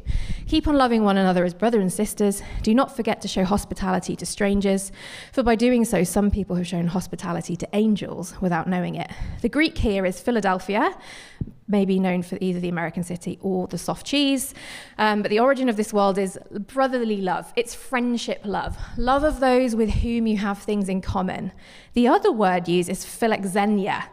Keep 0.47 0.67
on 0.67 0.75
loving 0.75 1.03
one 1.03 1.17
another 1.17 1.45
as 1.45 1.53
brothers 1.53 1.81
and 1.81 1.93
sisters. 1.93 2.41
Do 2.63 2.73
not 2.73 2.95
forget 2.95 3.21
to 3.21 3.27
show 3.27 3.43
hospitality 3.43 4.15
to 4.15 4.25
strangers, 4.25 4.91
for 5.31 5.43
by 5.43 5.55
doing 5.55 5.85
so, 5.85 6.03
some 6.03 6.31
people 6.31 6.55
have 6.55 6.67
shown 6.67 6.87
hospitality 6.87 7.55
to 7.55 7.67
angels 7.73 8.33
without 8.41 8.67
knowing 8.67 8.95
it. 8.95 9.11
The 9.41 9.49
Greek 9.49 9.77
here 9.77 10.05
is 10.05 10.19
Philadelphia, 10.19 10.97
maybe 11.67 11.99
known 11.99 12.23
for 12.23 12.37
either 12.41 12.59
the 12.59 12.69
American 12.69 13.03
city 13.03 13.37
or 13.41 13.67
the 13.67 13.77
soft 13.77 14.05
cheese. 14.05 14.53
Um, 14.97 15.21
but 15.21 15.29
the 15.29 15.39
origin 15.39 15.69
of 15.69 15.75
this 15.75 15.93
world 15.93 16.17
is 16.17 16.39
brotherly 16.51 17.21
love. 17.21 17.51
It's 17.55 17.75
friendship 17.75 18.41
love, 18.43 18.77
love 18.97 19.23
of 19.23 19.39
those 19.39 19.75
with 19.75 19.89
whom 19.89 20.27
you 20.27 20.37
have 20.37 20.59
things 20.59 20.89
in 20.89 21.01
common. 21.01 21.51
The 21.93 22.07
other 22.07 22.31
word 22.31 22.67
used 22.67 22.89
is 22.89 23.05
philoxenia, 23.05 24.05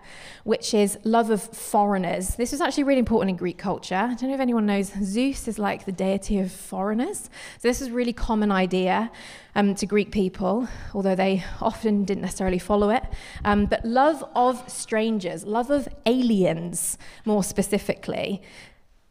which 0.44 0.74
is 0.74 0.98
love 1.04 1.30
of 1.30 1.42
foreigners. 1.42 2.36
This 2.36 2.52
was 2.52 2.60
actually 2.60 2.84
really 2.84 2.98
important 2.98 3.30
in 3.30 3.36
Greek 3.36 3.58
culture. 3.58 3.94
I 3.94 4.14
don't 4.14 4.28
know 4.28 4.34
if 4.34 4.40
anyone 4.40 4.66
knows, 4.66 4.92
Zeus 5.02 5.48
is 5.48 5.58
like 5.58 5.86
the 5.86 5.92
deity 5.92 6.38
of 6.38 6.52
foreigners. 6.52 7.30
So 7.58 7.68
this 7.68 7.80
is 7.80 7.88
a 7.88 7.92
really 7.92 8.12
common 8.12 8.52
idea 8.52 9.10
um, 9.54 9.74
to 9.74 9.86
Greek 9.86 10.12
people, 10.12 10.68
although 10.92 11.14
they 11.14 11.42
often 11.62 12.04
didn't 12.04 12.22
necessarily 12.22 12.58
follow 12.58 12.90
it. 12.90 13.04
Um, 13.44 13.66
but 13.66 13.84
love 13.86 14.22
of 14.36 14.68
strangers, 14.70 15.44
love 15.44 15.70
of 15.70 15.88
aliens, 16.04 16.98
more 17.24 17.42
specifically. 17.42 18.42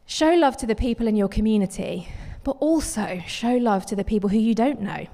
Show 0.06 0.34
love 0.34 0.56
to 0.58 0.66
the 0.66 0.76
people 0.76 1.08
in 1.08 1.16
your 1.16 1.28
community, 1.28 2.08
but 2.44 2.56
also 2.60 3.20
show 3.26 3.56
love 3.56 3.86
to 3.86 3.96
the 3.96 4.04
people 4.04 4.30
who 4.30 4.38
you 4.38 4.54
don't 4.54 4.80
know, 4.80 5.06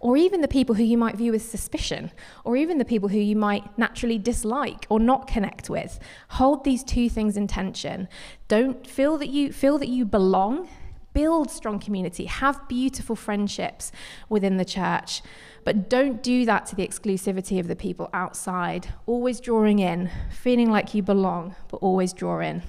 or 0.00 0.16
even 0.16 0.40
the 0.40 0.48
people 0.48 0.74
who 0.74 0.82
you 0.82 0.98
might 0.98 1.16
view 1.16 1.32
with 1.32 1.48
suspicion, 1.48 2.10
or 2.44 2.56
even 2.56 2.78
the 2.78 2.84
people 2.84 3.10
who 3.10 3.18
you 3.18 3.36
might 3.36 3.76
naturally 3.78 4.18
dislike 4.18 4.86
or 4.88 4.98
not 4.98 5.26
connect 5.26 5.70
with. 5.70 6.00
Hold 6.30 6.64
these 6.64 6.82
two 6.82 7.08
things 7.08 7.36
in 7.36 7.46
tension. 7.46 8.08
Don't 8.48 8.86
feel 8.86 9.18
that 9.18 9.28
you 9.28 9.52
feel 9.52 9.78
that 9.78 9.88
you 9.88 10.04
belong 10.04 10.68
build 11.14 11.50
strong 11.50 11.80
community, 11.80 12.26
have 12.26 12.68
beautiful 12.68 13.16
friendships 13.16 13.90
within 14.28 14.56
the 14.56 14.64
church. 14.64 15.20
But 15.64 15.90
don't 15.90 16.22
do 16.22 16.44
that 16.44 16.66
to 16.66 16.76
the 16.76 16.86
exclusivity 16.86 17.58
of 17.58 17.66
the 17.66 17.74
people 17.74 18.08
outside. 18.14 18.94
Always 19.04 19.40
drawing 19.40 19.80
in, 19.80 20.10
feeling 20.30 20.70
like 20.70 20.94
you 20.94 21.02
belong, 21.02 21.56
but 21.68 21.78
always 21.78 22.12
draw 22.12 22.38
in. 22.38 22.62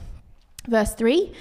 Verse 0.67 0.95
3 0.95 1.31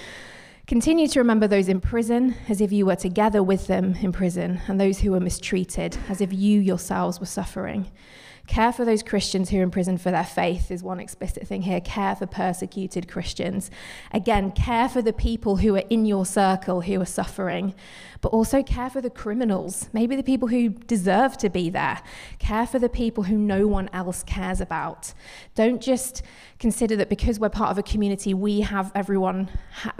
Continue 0.69 1.07
to 1.07 1.19
remember 1.19 1.47
those 1.47 1.67
in 1.67 1.81
prison 1.81 2.35
as 2.47 2.61
if 2.61 2.71
you 2.71 2.85
were 2.85 2.95
together 2.95 3.41
with 3.41 3.65
them 3.65 3.95
in 4.01 4.11
prison, 4.11 4.61
and 4.67 4.79
those 4.79 4.99
who 4.99 5.09
were 5.09 5.19
mistreated 5.19 5.97
as 6.07 6.21
if 6.21 6.31
you 6.31 6.59
yourselves 6.59 7.19
were 7.19 7.25
suffering. 7.25 7.89
Care 8.49 8.73
for 8.73 8.83
those 8.83 9.03
Christians 9.03 9.51
who 9.51 9.59
are 9.59 9.61
imprisoned 9.61 10.01
for 10.01 10.09
their 10.09 10.23
faith 10.23 10.71
is 10.71 10.81
one 10.81 10.99
explicit 10.99 11.47
thing 11.47 11.61
here. 11.61 11.79
Care 11.79 12.15
for 12.15 12.25
persecuted 12.25 13.07
Christians. 13.07 13.69
Again, 14.11 14.51
care 14.51 14.89
for 14.89 15.03
the 15.03 15.13
people 15.13 15.57
who 15.57 15.75
are 15.75 15.83
in 15.91 16.07
your 16.07 16.25
circle 16.25 16.81
who 16.81 16.99
are 16.99 17.05
suffering, 17.05 17.75
but 18.21 18.29
also 18.29 18.63
care 18.63 18.89
for 18.89 19.01
the 19.01 19.09
criminals, 19.11 19.87
maybe 19.93 20.15
the 20.15 20.23
people 20.23 20.47
who 20.47 20.69
deserve 20.69 21.37
to 21.37 21.49
be 21.51 21.69
there. 21.69 22.01
Care 22.39 22.65
for 22.65 22.79
the 22.79 22.89
people 22.89 23.25
who 23.25 23.37
no 23.37 23.67
one 23.67 23.87
else 23.93 24.23
cares 24.23 24.59
about. 24.59 25.13
Don't 25.53 25.79
just 25.79 26.23
consider 26.57 26.95
that 26.95 27.07
because 27.07 27.39
we're 27.39 27.49
part 27.49 27.69
of 27.69 27.77
a 27.77 27.83
community, 27.83 28.33
we 28.33 28.61
have 28.61 28.91
everyone, 28.95 29.47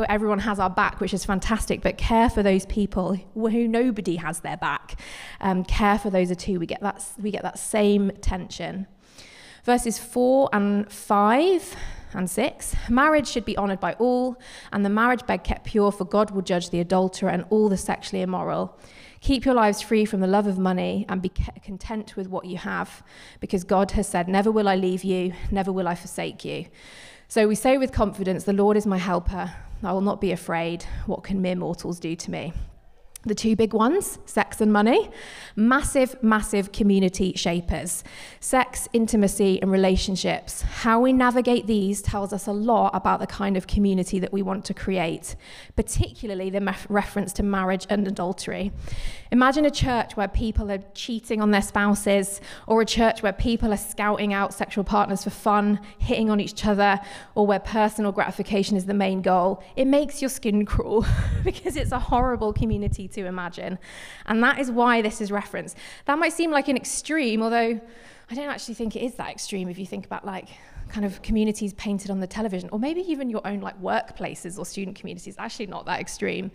everyone 0.10 0.40
has 0.40 0.60
our 0.60 0.72
back, 0.72 1.00
which 1.00 1.14
is 1.14 1.24
fantastic, 1.24 1.84
but 1.84 2.00
care 2.00 2.32
for 2.32 2.42
those 2.42 2.66
people 2.66 3.16
who 3.36 3.68
nobody 3.68 4.16
has 4.16 4.40
their 4.40 4.58
back. 4.58 5.00
Um, 5.40 5.64
care 5.64 6.00
for 6.00 6.10
those 6.10 6.32
are 6.32 6.36
two. 6.36 6.60
We 6.60 6.66
get 6.66 6.82
that, 6.82 7.06
we 7.22 7.30
get 7.30 7.44
that 7.44 7.60
same 7.60 8.12
tension. 8.40 8.88
Verses 9.64 10.00
4 10.00 10.50
and 10.54 10.92
5 10.92 11.76
and 12.14 12.30
6 12.30 12.76
Marriage 12.90 13.28
should 13.28 13.46
be 13.46 13.58
honoured 13.58 13.80
by 13.80 13.94
all, 13.94 14.38
and 14.72 14.86
the 14.86 14.90
marriage 14.90 15.26
bed 15.26 15.44
kept 15.44 15.66
pure, 15.66 15.92
for 15.92 16.06
God 16.06 16.32
will 16.32 16.42
judge 16.42 16.70
the 16.70 16.80
adulterer 16.80 17.30
and 17.30 17.46
all 17.50 17.70
the 17.70 17.78
sexually 17.78 18.22
immoral. 18.22 18.80
Keep 19.22 19.44
your 19.44 19.54
lives 19.54 19.82
free 19.82 20.06
from 20.06 20.22
the 20.22 20.28
love 20.28 20.48
of 20.48 20.58
money 20.58 21.06
and 21.10 21.22
be 21.22 21.32
content 21.62 22.16
with 22.16 22.30
what 22.30 22.46
you 22.46 22.58
have, 22.58 23.04
because 23.42 23.64
God 23.66 23.92
has 23.92 24.08
said, 24.08 24.28
Never 24.28 24.52
will 24.52 24.70
I 24.70 24.76
leave 24.76 25.04
you, 25.04 25.34
never 25.52 25.72
will 25.72 25.88
I 25.88 25.96
forsake 25.96 26.46
you. 26.46 26.66
So 27.28 27.48
we 27.48 27.56
say 27.56 27.78
with 27.78 27.92
confidence, 27.92 28.46
The 28.46 28.54
Lord 28.54 28.78
is 28.78 28.86
my 28.86 28.98
helper. 28.98 29.54
I 29.84 29.92
will 29.92 30.02
not 30.02 30.22
be 30.22 30.32
afraid. 30.32 30.84
What 31.06 31.24
can 31.24 31.42
mere 31.42 31.56
mortals 31.56 32.00
do 32.00 32.16
to 32.16 32.32
me? 32.32 32.54
The 33.26 33.36
two 33.36 33.58
big 33.58 33.74
ones, 33.74 34.18
sex 34.26 34.62
and 34.62 34.72
money, 34.72 35.10
massive, 35.54 36.16
massive 36.24 36.72
community 36.72 37.34
shapers. 37.36 38.02
Sex, 38.40 38.88
intimacy, 38.94 39.62
and 39.62 39.70
relationships. 39.70 40.62
How 40.62 41.02
we 41.02 41.12
navigate 41.12 41.68
these 41.68 42.02
tells 42.02 42.32
us 42.32 42.48
a 42.48 42.54
lot 42.54 42.92
about 42.96 43.20
the 43.20 43.28
kind 43.28 43.58
of 43.58 43.68
community 43.68 44.20
that 44.20 44.32
we 44.32 44.42
want 44.42 44.64
to 44.66 44.74
create, 44.74 45.36
particularly 45.76 46.50
the 46.50 46.62
reference 46.88 47.34
to 47.34 47.44
marriage 47.44 47.86
and 47.90 48.08
adultery. 48.08 48.72
Imagine 49.34 49.66
a 49.66 49.72
church 49.72 50.16
where 50.16 50.30
people 50.30 50.72
are 50.72 50.80
cheating 50.94 51.42
on 51.42 51.52
their 51.52 51.62
spouses, 51.62 52.40
or 52.68 52.82
a 52.82 52.86
church 52.86 53.22
where 53.22 53.34
people 53.34 53.74
are 53.74 53.78
scouting 53.78 54.34
out 54.34 54.54
sexual 54.54 54.86
partners 54.86 55.26
for 55.26 55.30
fun, 55.30 55.82
hitting 55.98 56.30
on 56.30 56.40
each 56.40 56.66
other, 56.66 57.02
or 57.36 57.46
where 57.46 57.60
personal 57.60 58.14
gratification 58.14 58.78
is 58.78 58.86
the 58.86 58.94
main 58.94 59.22
goal. 59.22 59.62
It 59.76 59.88
makes 59.88 60.22
your 60.22 60.30
skin 60.30 60.66
crawl 60.66 61.06
because 61.44 61.76
it's 61.76 61.92
a 61.92 62.00
horrible 62.00 62.54
community 62.54 63.09
to 63.10 63.26
imagine. 63.26 63.80
And 64.26 64.44
that 64.44 64.60
is 64.60 64.72
why 64.72 65.02
this 65.02 65.22
is 65.22 65.32
referenced. 65.32 65.78
That 66.06 66.20
might 66.20 66.34
seem 66.34 66.52
like 66.52 66.68
an 66.68 66.76
extreme, 66.76 67.42
although 67.42 67.80
I 68.32 68.36
don't 68.36 68.50
actually 68.50 68.76
think 68.76 68.96
it 68.96 69.02
is 69.02 69.16
that 69.16 69.30
extreme 69.30 69.70
if 69.70 69.80
you 69.80 69.86
think 69.86 70.06
about 70.06 70.26
like 70.26 70.50
kind 70.90 71.06
of 71.06 71.22
communities 71.22 71.74
painted 71.74 72.12
on 72.12 72.20
the 72.20 72.28
television, 72.28 72.70
or 72.72 72.80
maybe 72.80 73.02
even 73.02 73.30
your 73.30 73.46
own 73.46 73.62
like 73.62 73.80
workplaces 73.82 74.58
or 74.58 74.66
student 74.66 74.98
communities. 74.98 75.36
Actually, 75.38 75.68
not 75.68 75.86
that 75.86 76.00
extreme. 76.00 76.52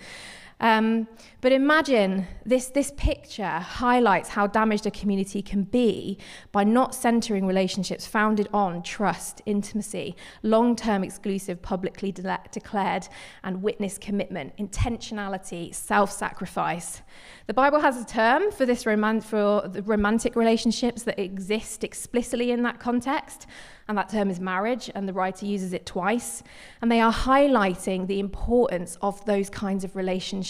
Um, 0.60 1.08
but 1.40 1.52
imagine 1.52 2.26
this, 2.46 2.68
this 2.68 2.92
picture 2.96 3.44
highlights 3.44 4.30
how 4.30 4.46
damaged 4.46 4.86
a 4.86 4.90
community 4.90 5.42
can 5.42 5.64
be 5.64 6.18
by 6.52 6.64
not 6.64 6.94
centering 6.94 7.46
relationships 7.46 8.06
founded 8.06 8.48
on 8.52 8.82
trust, 8.82 9.42
intimacy, 9.46 10.16
long 10.42 10.76
term 10.76 11.02
exclusive, 11.02 11.60
publicly 11.60 12.12
de- 12.12 12.40
declared 12.52 13.08
and 13.42 13.62
witness 13.62 13.98
commitment, 13.98 14.56
intentionality, 14.56 15.74
self 15.74 16.10
sacrifice. 16.12 17.02
The 17.46 17.54
Bible 17.54 17.80
has 17.80 18.00
a 18.00 18.04
term 18.06 18.50
for 18.50 18.64
this 18.64 18.86
roman- 18.86 19.20
for 19.20 19.68
the 19.68 19.82
romantic 19.82 20.36
relationships 20.36 21.02
that 21.02 21.18
exist 21.18 21.84
explicitly 21.84 22.52
in 22.52 22.62
that 22.62 22.78
context 22.78 23.46
and 23.86 23.98
that 23.98 24.08
term 24.08 24.30
is 24.30 24.40
marriage, 24.40 24.90
and 24.94 25.06
the 25.06 25.12
writer 25.12 25.44
uses 25.44 25.74
it 25.74 25.84
twice. 25.84 26.42
And 26.80 26.90
they 26.90 27.02
are 27.02 27.12
highlighting 27.12 28.06
the 28.06 28.18
importance 28.18 28.96
of 29.02 29.22
those 29.26 29.50
kinds 29.50 29.84
of 29.84 29.94
relationships 29.94 30.43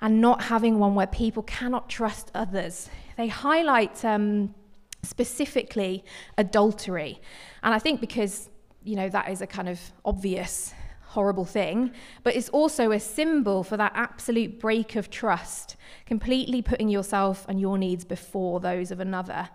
and 0.00 0.20
not 0.20 0.42
having 0.42 0.78
one 0.78 0.94
where 0.94 1.06
people 1.06 1.42
cannot 1.42 1.88
trust 1.88 2.30
others. 2.34 2.88
They 3.16 3.28
highlight 3.28 4.04
um, 4.04 4.54
specifically 5.02 6.04
adultery. 6.38 7.20
And 7.62 7.74
I 7.74 7.78
think 7.78 8.00
because, 8.00 8.48
you 8.84 8.96
know, 8.96 9.08
that 9.08 9.30
is 9.30 9.40
a 9.40 9.46
kind 9.46 9.68
of 9.68 9.80
obvious 10.04 10.74
horrible 11.10 11.44
thing, 11.44 11.92
but 12.22 12.36
it's 12.36 12.48
also 12.50 12.92
a 12.92 13.00
symbol 13.00 13.64
for 13.64 13.76
that 13.76 13.92
absolute 13.96 14.60
break 14.60 14.94
of 14.94 15.10
trust, 15.10 15.76
completely 16.06 16.62
putting 16.62 16.88
yourself 16.88 17.44
and 17.48 17.60
your 17.60 17.76
needs 17.76 18.04
before 18.04 18.60
those 18.60 18.92
of 18.92 19.00
another 19.00 19.48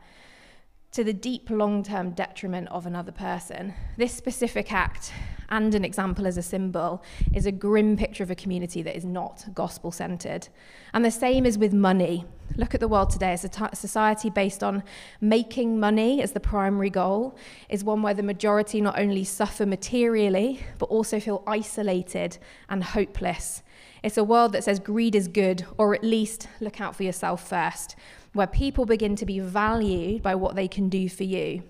to 0.96 1.04
the 1.04 1.12
deep 1.12 1.50
long 1.50 1.84
term 1.84 2.12
detriment 2.12 2.70
of 2.70 2.86
another 2.86 3.12
person. 3.12 3.74
This 3.98 4.14
specific 4.14 4.72
act 4.72 5.12
and 5.50 5.76
an 5.76 5.84
example 5.84 6.26
as 6.26 6.38
a 6.38 6.42
symbol 6.42 7.04
is 7.34 7.46
a 7.46 7.52
grim 7.52 7.98
picture 7.98 8.24
of 8.24 8.32
a 8.32 8.36
community 8.36 8.82
that 8.82 8.96
is 8.96 9.04
not 9.04 9.46
gospel 9.54 9.92
centered. 9.92 10.48
And 10.94 11.04
the 11.04 11.12
same 11.12 11.46
is 11.46 11.58
with 11.58 11.74
money. 11.74 12.24
Look 12.56 12.74
at 12.74 12.80
the 12.80 12.88
world 12.88 13.10
today. 13.10 13.34
A 13.34 13.38
t- 13.38 13.66
society 13.74 14.30
based 14.30 14.64
on 14.64 14.84
making 15.20 15.82
money 15.82 16.22
as 16.22 16.32
the 16.32 16.40
primary 16.40 16.90
goal, 16.90 17.36
is 17.68 17.84
one 17.84 18.02
where 18.02 18.14
the 18.14 18.24
majority 18.24 18.80
not 18.80 18.98
only 18.98 19.26
suffer 19.26 19.66
materially, 19.66 20.62
but 20.78 20.86
also 20.86 21.20
feel 21.20 21.44
isolated 21.46 22.38
and 22.70 22.82
hopeless. 22.82 23.64
It's 24.02 24.18
a 24.18 24.24
world 24.24 24.54
that 24.54 24.64
says 24.64 24.80
greed 24.80 25.14
is 25.14 25.28
good, 25.28 25.66
or 25.78 25.94
at 25.94 26.06
least 26.06 26.48
look 26.62 26.80
out 26.80 26.96
for 26.96 27.04
yourself 27.04 27.46
first, 27.46 27.98
where 28.36 28.48
people 28.48 28.86
begin 28.86 29.16
to 29.16 29.26
be 29.26 29.40
valued 29.40 30.22
by 30.22 30.36
what 30.36 30.56
they 30.56 30.68
can 30.68 30.90
do 30.90 31.10
for 31.10 31.24
you. 31.24 31.64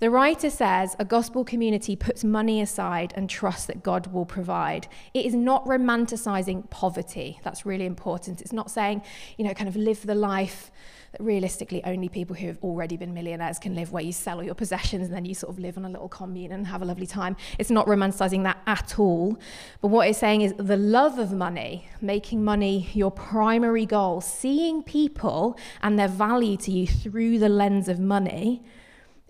The 0.00 0.10
writer 0.10 0.50
says 0.50 0.96
a 0.98 1.04
gospel 1.04 1.44
community 1.44 1.94
puts 1.94 2.24
money 2.24 2.60
aside 2.60 3.12
and 3.14 3.30
trusts 3.30 3.66
that 3.66 3.84
God 3.84 4.08
will 4.08 4.26
provide. 4.26 4.88
It 5.14 5.24
is 5.24 5.34
not 5.34 5.64
romanticizing 5.64 6.68
poverty. 6.70 7.38
That's 7.44 7.64
really 7.64 7.86
important. 7.86 8.40
It's 8.40 8.52
not 8.52 8.68
saying, 8.68 9.02
you 9.38 9.44
know, 9.44 9.54
kind 9.54 9.68
of 9.68 9.76
live 9.76 10.04
the 10.04 10.16
life 10.16 10.72
that 11.12 11.22
realistically 11.22 11.82
only 11.84 12.08
people 12.08 12.34
who 12.34 12.46
have 12.46 12.58
already 12.62 12.96
been 12.96 13.14
millionaires 13.14 13.58
can 13.58 13.74
live, 13.74 13.92
where 13.92 14.02
you 14.02 14.12
sell 14.12 14.38
all 14.38 14.42
your 14.42 14.54
possessions 14.54 15.08
and 15.08 15.16
then 15.16 15.24
you 15.24 15.34
sort 15.34 15.52
of 15.52 15.58
live 15.58 15.76
on 15.76 15.84
a 15.84 15.88
little 15.88 16.08
commune 16.08 16.52
and 16.52 16.66
have 16.66 16.82
a 16.82 16.84
lovely 16.84 17.06
time. 17.06 17.36
It's 17.58 17.70
not 17.70 17.86
romanticizing 17.86 18.42
that 18.44 18.58
at 18.66 18.98
all. 18.98 19.38
But 19.80 19.88
what 19.88 20.08
it's 20.08 20.18
saying 20.18 20.40
is 20.40 20.54
the 20.56 20.76
love 20.76 21.18
of 21.18 21.32
money, 21.32 21.88
making 22.00 22.42
money 22.42 22.88
your 22.94 23.10
primary 23.10 23.86
goal, 23.86 24.20
seeing 24.20 24.82
people 24.82 25.58
and 25.82 25.98
their 25.98 26.08
value 26.08 26.56
to 26.58 26.70
you 26.72 26.86
through 26.86 27.38
the 27.38 27.48
lens 27.48 27.88
of 27.88 28.00
money 28.00 28.62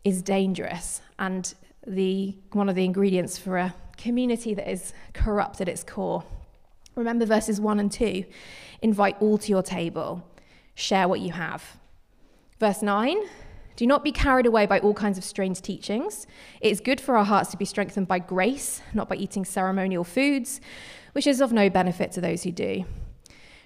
is 0.05 0.23
dangerous 0.23 1.01
and 1.19 1.55
the, 1.87 2.37
one 2.53 2.69
of 2.69 2.77
the 2.77 2.85
ingredients 2.85 3.39
for 3.39 3.59
a 3.59 3.75
community 3.97 4.55
that 4.55 4.71
is 4.71 4.93
corrupt 5.13 5.61
at 5.61 5.69
its 5.69 5.83
core. 5.83 6.25
Remember 6.95 7.25
verses 7.25 7.61
1 7.61 7.81
and 7.81 7.91
2 7.91 8.25
invite 8.83 9.17
all 9.21 9.39
to 9.39 9.49
your 9.49 9.63
table, 9.63 10.25
share 10.75 11.09
what 11.09 11.21
you 11.21 11.33
have. 11.33 11.79
Verse 12.59 12.83
9 12.83 13.19
do 13.77 13.87
not 13.87 14.05
be 14.05 14.13
carried 14.13 14.47
away 14.47 14.67
by 14.67 14.79
all 14.81 14.95
kinds 14.95 15.19
of 15.19 15.25
strange 15.25 15.61
teachings. 15.63 16.27
It 16.61 16.71
is 16.71 16.81
good 16.81 17.01
for 17.01 17.17
our 17.17 17.25
hearts 17.25 17.51
to 17.51 17.57
be 17.57 17.65
strengthened 17.65 18.07
by 18.07 18.19
grace, 18.19 18.83
not 18.93 19.09
by 19.09 19.17
eating 19.17 19.45
ceremonial 19.45 20.05
foods, 20.05 20.61
which 21.13 21.27
is 21.27 21.41
of 21.41 21.53
no 21.53 21.71
benefit 21.71 22.13
to 22.13 22.21
those 22.21 22.43
who 22.43 22.53
do. 22.53 22.85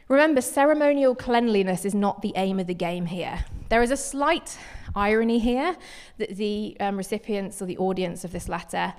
Remember, 0.09 0.41
ceremonial 0.41 1.17
cleanliness 1.17 1.85
is 1.85 1.95
not 1.95 2.23
the 2.23 2.33
aim 2.37 2.61
of 2.61 2.69
the 2.69 2.75
game 2.75 3.07
here. 3.07 3.45
There 3.69 3.83
is 3.83 3.91
a 3.91 3.97
slight 3.97 4.57
irony 4.95 5.41
here 5.41 5.77
that 6.19 6.37
the 6.37 6.77
um, 6.79 6.97
recipients 6.97 7.61
or 7.61 7.67
the 7.67 7.79
audience 7.79 8.25
of 8.25 8.31
this 8.31 8.49
letter 8.49 8.95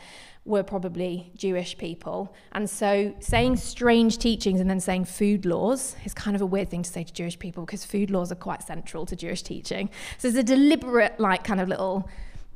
were 0.47 0.63
probably 0.63 1.31
Jewish 1.35 1.77
people. 1.77 2.33
And 2.53 2.69
so 2.69 3.13
saying 3.19 3.57
strange 3.57 4.17
teachings 4.17 4.59
and 4.59 4.69
then 4.69 4.79
saying 4.79 5.05
food 5.05 5.45
laws 5.45 5.95
is 6.05 6.13
kind 6.13 6.35
of 6.35 6.41
a 6.41 6.45
weird 6.45 6.69
thing 6.69 6.83
to 6.83 6.89
say 6.89 7.03
to 7.03 7.13
Jewish 7.13 7.37
people 7.37 7.65
because 7.65 7.85
food 7.85 8.09
laws 8.09 8.31
are 8.31 8.35
quite 8.35 8.63
central 8.63 9.05
to 9.05 9.15
Jewish 9.15 9.43
teaching. 9.43 9.89
So 10.17 10.29
there's 10.29 10.39
a 10.39 10.43
deliberate, 10.43 11.19
like, 11.19 11.43
kind 11.43 11.59
of 11.59 11.67
little 11.67 12.09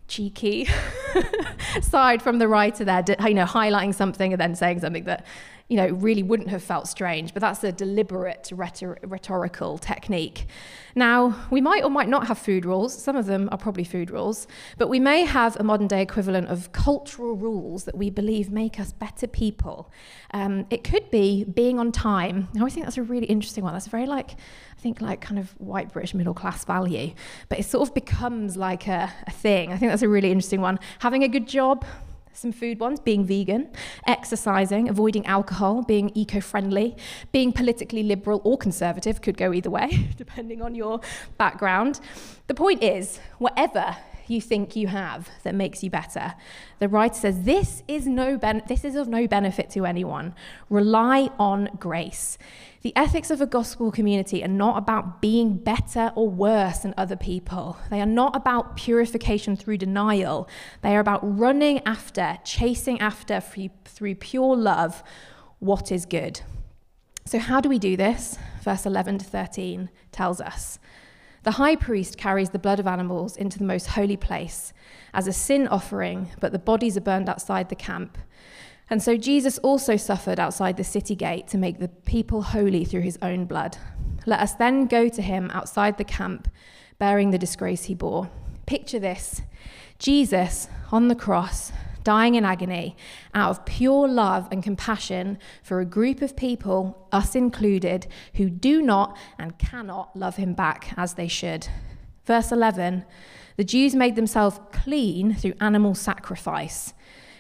cheeky 0.08 0.68
side 1.82 2.22
from 2.22 2.40
the 2.40 2.48
writer 2.48 2.84
there, 2.84 3.04
you 3.28 3.34
know, 3.34 3.46
highlighting 3.46 3.94
something 3.94 4.34
and 4.34 4.42
then 4.42 4.56
saying 4.56 4.80
something 4.80 5.06
that 5.06 5.26
you 5.72 5.78
know, 5.78 5.88
really 5.88 6.22
wouldn't 6.22 6.50
have 6.50 6.62
felt 6.62 6.86
strange, 6.86 7.34
but 7.34 7.40
that's 7.40 7.64
a 7.64 7.72
deliberate 7.72 8.52
rhetor- 8.54 8.98
rhetorical 9.04 9.78
technique. 9.78 10.46
Now, 10.96 11.48
we 11.50 11.62
might 11.62 11.86
or 11.86 11.90
might 11.90 12.10
not 12.10 12.28
have 12.28 12.38
food 12.38 12.66
rules. 12.66 12.94
Some 12.94 13.16
of 13.16 13.26
them 13.26 13.48
are 13.54 13.58
probably 13.58 13.86
food 13.86 14.12
rules, 14.12 14.48
but 14.78 14.90
we 14.90 15.00
may 15.00 15.24
have 15.24 15.56
a 15.62 15.64
modern 15.64 15.88
day 15.88 16.02
equivalent 16.02 16.50
of 16.50 16.74
cultural 16.74 17.38
rules 17.38 17.86
that 17.86 17.98
we 17.98 18.10
believe 18.10 18.52
make 18.52 18.82
us 18.82 18.92
better 18.92 19.28
people. 19.28 19.90
Um, 20.34 20.66
it 20.70 20.84
could 20.84 21.10
be 21.10 21.46
being 21.46 21.80
on 21.80 21.94
time. 21.94 22.50
I 22.54 22.60
always 22.60 22.74
think 22.74 22.86
that's 22.86 22.98
a 22.98 23.04
really 23.04 23.28
interesting 23.28 23.64
one. 23.64 23.72
That's 23.72 23.88
very 23.88 24.06
like, 24.06 24.32
I 24.32 24.82
think 24.82 25.00
like 25.00 25.22
kind 25.22 25.40
of 25.40 25.52
white 25.52 25.94
British 25.94 26.14
middle 26.14 26.34
class 26.34 26.66
value, 26.66 27.14
but 27.48 27.60
it 27.60 27.64
sort 27.64 27.88
of 27.88 27.96
becomes 27.96 28.58
like 28.58 28.90
a, 28.90 29.10
a 29.26 29.32
thing. 29.32 29.72
I 29.72 29.78
think 29.78 29.90
that's 29.90 30.02
a 30.02 30.10
really 30.10 30.32
interesting 30.32 30.60
one. 30.60 30.80
Having 31.00 31.24
a 31.24 31.30
good 31.30 31.48
job, 31.48 31.86
some 32.34 32.52
food 32.52 32.80
ones 32.80 33.00
being 33.00 33.26
vegan, 33.26 33.70
exercising, 34.08 34.90
avoiding 34.90 35.26
alcohol, 35.26 35.84
being 35.84 36.12
eco 36.16 36.40
friendly, 36.40 36.96
being 37.32 37.52
politically 37.52 38.04
liberal 38.04 38.42
or 38.44 38.58
conservative, 38.58 39.22
could 39.22 39.38
go 39.38 39.54
either 39.54 39.70
way, 39.70 40.10
depending 40.18 40.62
on 40.62 40.76
your 40.76 41.02
background. 41.38 42.00
The 42.48 42.54
point 42.54 42.84
is, 42.84 43.20
whatever 43.38 43.96
you 44.28 44.42
think 44.42 44.76
you 44.76 44.88
have 44.88 45.30
that 45.44 45.56
makes 45.56 45.84
you 45.84 45.90
better. 45.90 46.34
The 46.80 46.88
writer 46.88 47.16
says 47.16 47.44
this 47.44 47.84
is 47.88 48.08
no 48.08 48.38
ben- 48.38 48.64
this 48.68 48.84
is 48.84 48.96
of 48.96 49.08
no 49.08 49.28
benefit 49.28 49.70
to 49.72 49.86
anyone. 49.86 50.34
Rely 50.70 51.30
on 51.40 51.70
grace. 51.80 52.38
The 52.82 52.96
ethics 52.96 53.30
of 53.30 53.42
a 53.42 53.46
gospel 53.46 53.92
community 53.92 54.44
are 54.44 54.48
not 54.48 54.78
about 54.78 55.22
being 55.22 55.58
better 55.58 56.12
or 56.16 56.30
worse 56.30 56.80
than 56.80 56.96
other 56.98 57.16
people. 57.16 57.78
They 57.90 58.02
are 58.02 58.08
not 58.08 58.36
about 58.36 58.76
purification 58.76 59.56
through 59.56 59.78
denial. 59.78 60.50
They 60.82 60.96
are 60.96 61.00
about 61.00 61.22
running 61.22 61.82
after, 61.86 62.40
chasing 62.44 63.00
after 63.00 63.40
through 63.40 64.16
pure 64.16 64.56
love 64.56 65.04
what 65.60 65.92
is 65.92 66.08
good. 66.08 66.42
So, 67.26 67.38
how 67.38 67.62
do 67.62 67.70
we 67.70 67.78
do 67.78 67.96
this? 67.96 68.38
Verse 68.64 68.86
11 68.86 69.20
to 69.20 69.26
13 69.26 69.90
tells 70.12 70.42
us. 70.42 70.80
The 71.44 71.52
high 71.52 71.76
priest 71.76 72.18
carries 72.18 72.52
the 72.52 72.60
blood 72.60 72.80
of 72.80 72.86
animals 72.86 73.36
into 73.36 73.58
the 73.58 73.66
most 73.66 73.88
holy 73.88 74.18
place 74.18 74.74
as 75.14 75.28
a 75.28 75.34
sin 75.34 75.68
offering, 75.68 76.30
but 76.40 76.52
the 76.52 76.60
bodies 76.60 76.96
are 76.98 77.02
burned 77.02 77.30
outside 77.30 77.70
the 77.70 77.76
camp. 77.76 78.18
And 78.92 79.02
so 79.02 79.18
Jesus 79.18 79.58
also 79.60 79.96
suffered 79.96 80.40
outside 80.40 80.78
the 80.78 80.84
city 80.84 81.16
gate 81.16 81.48
to 81.48 81.58
make 81.58 81.80
the 81.80 81.88
people 81.88 82.44
holy 82.44 82.86
through 82.86 83.02
his 83.02 83.18
own 83.22 83.46
blood. 83.46 83.78
Let 84.26 84.42
us 84.42 84.54
then 84.54 84.86
go 84.86 85.10
to 85.10 85.22
him 85.22 85.50
outside 85.52 85.98
the 85.98 86.04
camp, 86.04 86.48
bearing 87.00 87.32
the 87.32 87.40
disgrace 87.40 87.86
he 87.86 87.96
bore. 87.96 88.30
Picture 88.68 89.00
this 89.00 89.42
Jesus 89.98 90.68
on 90.92 91.08
the 91.08 91.16
cross, 91.16 91.72
dying 92.04 92.36
in 92.36 92.46
agony, 92.46 92.96
out 93.34 93.52
of 93.52 93.66
pure 93.66 94.08
love 94.08 94.48
and 94.52 94.64
compassion 94.64 95.38
for 95.64 95.80
a 95.80 95.86
group 95.86 96.22
of 96.22 96.36
people, 96.36 97.08
us 97.12 97.36
included, 97.36 98.08
who 98.36 98.50
do 98.50 98.82
not 98.82 99.18
and 99.38 99.58
cannot 99.58 100.16
love 100.16 100.36
him 100.36 100.54
back 100.54 100.94
as 100.98 101.16
they 101.16 101.28
should. 101.28 101.68
Verse 102.26 102.52
11 102.52 103.06
The 103.58 103.64
Jews 103.64 103.96
made 103.96 104.16
themselves 104.16 104.60
clean 104.72 105.36
through 105.36 105.54
animal 105.60 105.96
sacrifice. 105.96 106.94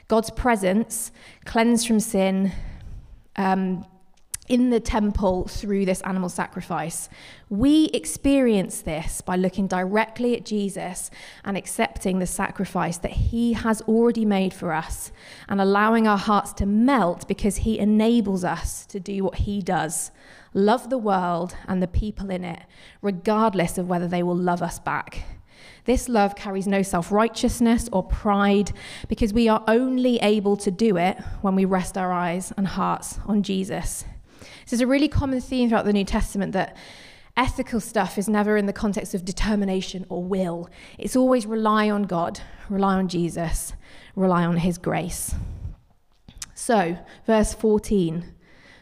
God's 0.07 0.29
presence, 0.29 1.11
cleansed 1.45 1.87
from 1.87 1.99
sin, 1.99 2.51
um, 3.37 3.85
in 4.51 4.69
the 4.69 4.81
temple 4.81 5.47
through 5.47 5.85
this 5.85 6.01
animal 6.01 6.27
sacrifice. 6.27 7.07
We 7.49 7.85
experience 7.93 8.81
this 8.81 9.21
by 9.21 9.37
looking 9.37 9.65
directly 9.65 10.35
at 10.35 10.45
Jesus 10.45 11.09
and 11.45 11.55
accepting 11.55 12.19
the 12.19 12.27
sacrifice 12.27 12.97
that 12.97 13.11
he 13.11 13.53
has 13.53 13.81
already 13.83 14.25
made 14.25 14.53
for 14.53 14.73
us 14.73 15.13
and 15.47 15.61
allowing 15.61 16.05
our 16.05 16.17
hearts 16.17 16.51
to 16.55 16.65
melt 16.65 17.29
because 17.29 17.57
he 17.57 17.79
enables 17.79 18.43
us 18.43 18.85
to 18.87 18.99
do 18.99 19.23
what 19.23 19.35
he 19.35 19.61
does 19.61 20.11
love 20.53 20.89
the 20.89 20.97
world 20.97 21.55
and 21.65 21.81
the 21.81 21.87
people 21.87 22.29
in 22.29 22.43
it, 22.43 22.59
regardless 23.01 23.77
of 23.77 23.87
whether 23.87 24.05
they 24.09 24.21
will 24.21 24.35
love 24.35 24.61
us 24.61 24.79
back. 24.79 25.23
This 25.85 26.09
love 26.09 26.35
carries 26.35 26.67
no 26.67 26.81
self 26.81 27.09
righteousness 27.09 27.87
or 27.93 28.03
pride 28.03 28.73
because 29.07 29.31
we 29.31 29.47
are 29.47 29.63
only 29.65 30.17
able 30.17 30.57
to 30.57 30.71
do 30.71 30.97
it 30.97 31.17
when 31.41 31.55
we 31.55 31.63
rest 31.63 31.97
our 31.97 32.11
eyes 32.11 32.51
and 32.57 32.67
hearts 32.67 33.17
on 33.25 33.43
Jesus. 33.43 34.03
This 34.63 34.73
is 34.73 34.81
a 34.81 34.87
really 34.87 35.07
common 35.07 35.41
theme 35.41 35.69
throughout 35.69 35.85
the 35.85 35.93
New 35.93 36.05
Testament 36.05 36.53
that 36.53 36.75
ethical 37.37 37.79
stuff 37.79 38.17
is 38.17 38.27
never 38.27 38.57
in 38.57 38.65
the 38.65 38.73
context 38.73 39.13
of 39.13 39.25
determination 39.25 40.05
or 40.09 40.23
will. 40.23 40.69
It's 40.97 41.15
always 41.15 41.45
rely 41.45 41.89
on 41.89 42.03
God, 42.03 42.39
rely 42.69 42.95
on 42.95 43.07
Jesus, 43.07 43.73
rely 44.15 44.45
on 44.45 44.57
His 44.57 44.77
grace. 44.77 45.35
So, 46.53 46.97
verse 47.25 47.53
14 47.53 48.33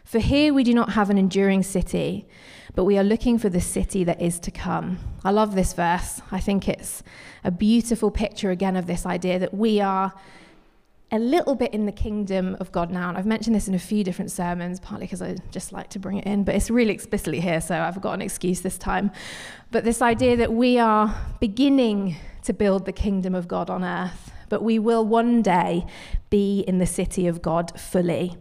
For 0.04 0.20
here 0.20 0.54
we 0.54 0.64
do 0.64 0.74
not 0.74 0.92
have 0.92 1.10
an 1.10 1.18
enduring 1.18 1.64
city 1.64 2.28
but 2.76 2.86
we 2.86 2.98
are 2.98 3.04
looking 3.04 3.38
for 3.38 3.50
the 3.50 3.62
city 3.62 4.04
that 4.04 4.22
is 4.22 4.40
to 4.40 4.52
come. 4.52 5.00
I 5.26 5.32
love 5.32 5.56
this 5.56 5.74
verse. 5.74 6.22
I 6.32 6.40
think 6.40 6.70
it's 6.70 7.04
a 7.44 7.52
beautiful 7.52 8.12
picture 8.12 8.52
again 8.52 8.76
of 8.76 8.88
this 8.88 9.06
idea 9.06 9.40
that 9.40 9.54
we 9.54 9.82
are 9.82 10.14
a 11.12 11.20
little 11.20 11.56
bit 11.56 11.74
in 11.74 11.86
the 11.86 11.92
kingdom 11.92 12.56
of 12.60 12.72
God 12.72 12.92
now. 12.92 13.10
And 13.10 13.18
I've 13.18 13.26
mentioned 13.26 13.56
this 13.56 13.68
in 13.68 13.74
a 13.74 13.80
few 13.80 14.04
different 14.04 14.32
sermons, 14.32 14.80
partly 14.80 15.08
because 15.08 15.22
I 15.22 15.36
just 15.52 15.72
like 15.72 15.90
to 15.92 16.00
bring 16.00 16.18
it 16.18 16.26
in, 16.26 16.44
but 16.44 16.56
it's 16.56 16.70
really 16.70 16.94
explicitly 16.94 17.40
here, 17.40 17.62
so 17.62 17.80
I've 17.80 18.00
got 18.00 18.14
an 18.14 18.22
excuse 18.22 18.62
this 18.62 18.78
time. 18.78 19.12
But 19.72 19.84
this 19.84 20.02
idea 20.02 20.38
that 20.38 20.54
we 20.54 20.78
are 20.78 21.16
beginning 21.40 22.16
to 22.44 22.54
build 22.54 22.86
the 22.86 22.92
kingdom 22.92 23.34
of 23.34 23.48
God 23.48 23.70
on 23.70 23.84
earth, 23.84 24.32
but 24.50 24.64
we 24.64 24.80
will 24.80 25.06
one 25.06 25.42
day 25.42 25.86
be 26.30 26.62
in 26.62 26.78
the 26.78 26.86
city 26.86 27.28
of 27.28 27.42
God 27.42 27.80
fully. 27.80 28.36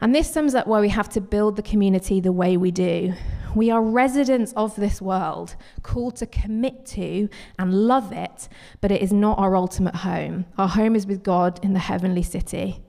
And 0.00 0.14
this 0.14 0.30
sums 0.30 0.54
up 0.54 0.66
why 0.66 0.80
we 0.80 0.90
have 0.90 1.08
to 1.10 1.20
build 1.22 1.56
the 1.56 1.62
community 1.62 2.20
the 2.20 2.32
way 2.32 2.58
we 2.58 2.70
do. 2.70 3.14
We 3.56 3.70
are 3.70 3.80
residents 3.80 4.52
of 4.54 4.76
this 4.76 5.00
world, 5.00 5.56
called 5.82 6.16
to 6.16 6.26
commit 6.26 6.84
to 6.88 7.30
and 7.58 7.72
love 7.72 8.12
it, 8.12 8.50
but 8.82 8.92
it 8.92 9.00
is 9.00 9.14
not 9.14 9.38
our 9.38 9.56
ultimate 9.56 9.96
home. 9.96 10.44
Our 10.58 10.68
home 10.68 10.94
is 10.94 11.06
with 11.06 11.22
God 11.22 11.58
in 11.64 11.72
the 11.72 11.78
heavenly 11.78 12.22
city. 12.22 12.82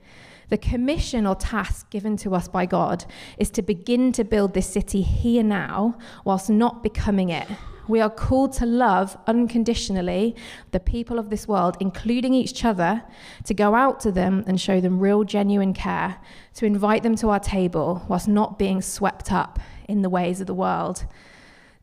The 0.50 0.58
commission 0.58 1.26
or 1.26 1.36
task 1.36 1.90
given 1.90 2.18
to 2.18 2.36
us 2.36 2.50
by 2.50 2.66
God 2.66 3.06
is 3.38 3.50
to 3.52 3.62
begin 3.62 4.12
to 4.12 4.26
build 4.26 4.54
this 4.54 4.70
city 4.70 5.04
here 5.04 5.42
now, 5.42 5.98
whilst 6.26 6.50
not 6.50 6.84
becoming 6.84 7.30
it. 7.30 7.48
We 7.88 8.02
are 8.02 8.10
called 8.10 8.54
to 8.54 8.66
love 8.66 9.18
unconditionally 9.28 10.36
the 10.72 10.80
people 10.80 11.20
of 11.20 11.30
this 11.30 11.48
world, 11.48 11.78
including 11.80 12.34
each 12.34 12.66
other, 12.66 13.04
to 13.46 13.54
go 13.54 13.76
out 13.76 14.00
to 14.02 14.12
them 14.12 14.44
and 14.46 14.60
show 14.60 14.82
them 14.82 15.00
real, 15.00 15.24
genuine 15.24 15.74
care, 15.74 16.18
to 16.56 16.66
invite 16.66 17.04
them 17.04 17.16
to 17.18 17.30
our 17.30 17.40
table 17.40 18.04
whilst 18.08 18.28
not 18.28 18.60
being 18.60 18.82
swept 18.82 19.32
up 19.32 19.60
in 19.88 20.02
the 20.02 20.10
ways 20.10 20.42
of 20.42 20.48
the 20.48 20.54
world. 20.54 21.06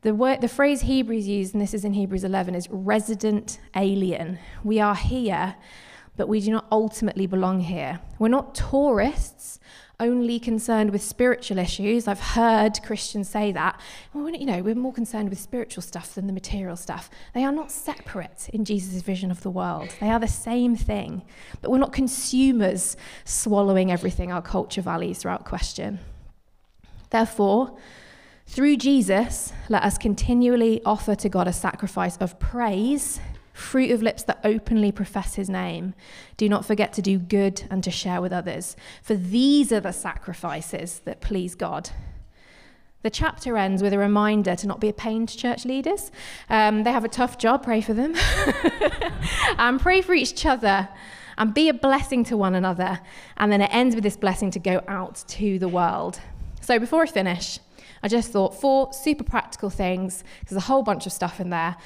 The, 0.03 0.15
word, 0.15 0.43
the 0.43 0.49
phrase 0.49 0.83
Hebrews 0.83 1.27
used, 1.27 1.55
and 1.55 1.63
this 1.63 1.73
is 1.73 1.85
in 1.85 1.95
Hebrews 1.95 2.25
11, 2.25 2.55
is 2.55 2.69
resident 2.71 3.59
alien. 3.75 4.39
We 4.63 4.79
are 4.79 4.95
here, 4.95 5.57
but 6.19 6.29
we 6.29 6.41
do 6.41 6.51
not 6.51 6.67
ultimately 6.71 7.27
belong 7.27 7.61
here. 7.61 8.01
We're 8.19 8.29
not 8.29 8.55
tourists 8.55 9.59
only 10.01 10.39
concerned 10.39 10.91
with 10.91 11.03
spiritual 11.03 11.59
issues. 11.59 12.09
I've 12.09 12.21
heard 12.21 12.83
Christians 12.83 13.29
say 13.29 13.53
that. 13.53 13.81
Well, 14.13 14.29
you 14.31 14.47
know, 14.47 14.63
we're 14.63 14.75
more 14.75 14.93
concerned 14.93 15.31
with 15.31 15.39
spiritual 15.39 15.83
stuff 15.83 16.15
than 16.15 16.27
the 16.27 16.33
material 16.33 16.77
stuff. 16.77 17.09
They 17.33 17.45
are 17.45 17.53
not 17.53 17.71
separate 17.71 18.49
in 18.53 18.65
Jesus' 18.65 19.03
vision 19.03 19.31
of 19.31 19.43
the 19.43 19.51
world. 19.51 19.95
They 20.01 20.11
are 20.11 20.19
the 20.19 20.29
same 20.29 20.77
thing. 20.77 21.23
But 21.61 21.71
we're 21.71 21.79
not 21.79 21.93
consumers 21.93 22.97
swallowing 23.25 23.93
everything 23.93 24.33
our 24.33 24.43
culture 24.43 24.83
values 24.83 25.25
without 25.25 25.45
question. 25.45 26.01
Therefore, 27.11 27.77
through 28.47 28.77
Jesus, 28.77 29.53
let 29.69 29.85
us 29.85 29.97
continually 29.97 30.83
offer 30.85 31.15
to 31.15 31.29
God 31.29 31.49
a 31.49 31.53
sacrifice 31.53 32.17
of 32.19 32.39
praise 32.39 33.21
fruit 33.55 33.93
of 33.93 34.03
lips 34.03 34.25
that 34.25 34.41
openly 34.45 34.93
profess 34.93 35.37
his 35.37 35.49
name. 35.49 35.95
Do 36.37 36.49
not 36.49 36.67
forget 36.67 36.93
to 36.95 37.03
do 37.03 37.19
good 37.19 37.63
and 37.71 37.83
to 37.85 37.91
share 37.91 38.21
with 38.21 38.33
others, 38.33 38.77
for 39.03 39.15
these 39.15 39.73
are 39.73 39.81
the 39.81 39.93
sacrifices 39.93 41.01
that 41.07 41.23
please 41.23 41.55
God. 41.55 41.91
The 43.03 43.11
chapter 43.11 43.57
ends 43.57 43.83
with 43.83 43.93
a 43.93 43.99
reminder 43.99 44.57
to 44.57 44.67
not 44.67 44.81
be 44.81 44.89
a 44.89 44.93
pain 44.93 45.27
to 45.27 45.37
church 45.37 45.65
leaders. 45.65 46.11
Um, 46.49 46.83
they 46.83 46.91
have 46.91 47.05
a 47.05 47.09
tough 47.09 47.39
job, 47.39 47.63
pray 47.63 47.81
for 47.81 47.95
them. 47.95 48.15
and 49.59 49.79
pray 49.79 50.01
for 50.01 50.15
each 50.15 50.45
other 50.47 50.89
and 51.37 51.53
be 51.53 51.69
a 51.69 51.75
blessing 51.75 52.25
to 52.25 52.37
one 52.37 52.55
another. 52.55 53.01
And 53.37 53.53
then 53.53 53.61
it 53.61 53.73
ends 53.75 53.95
with 53.95 54.05
this 54.05 54.17
blessing 54.17 54.51
to 54.53 54.59
go 54.59 54.83
out 54.89 55.23
to 55.29 55.59
the 55.59 55.69
world. 55.69 56.19
So 56.63 56.79
before 56.79 57.03
I 57.03 57.07
finish, 57.07 57.61
I 58.03 58.09
just 58.09 58.33
thought 58.33 58.59
four 58.59 58.93
super 58.95 59.25
practical 59.25 59.69
things, 59.69 60.25
there's 60.49 60.57
a 60.57 60.67
whole 60.67 60.83
bunch 60.83 61.05
of 61.05 61.13
stuff 61.13 61.41
in 61.41 61.51
there 61.51 61.77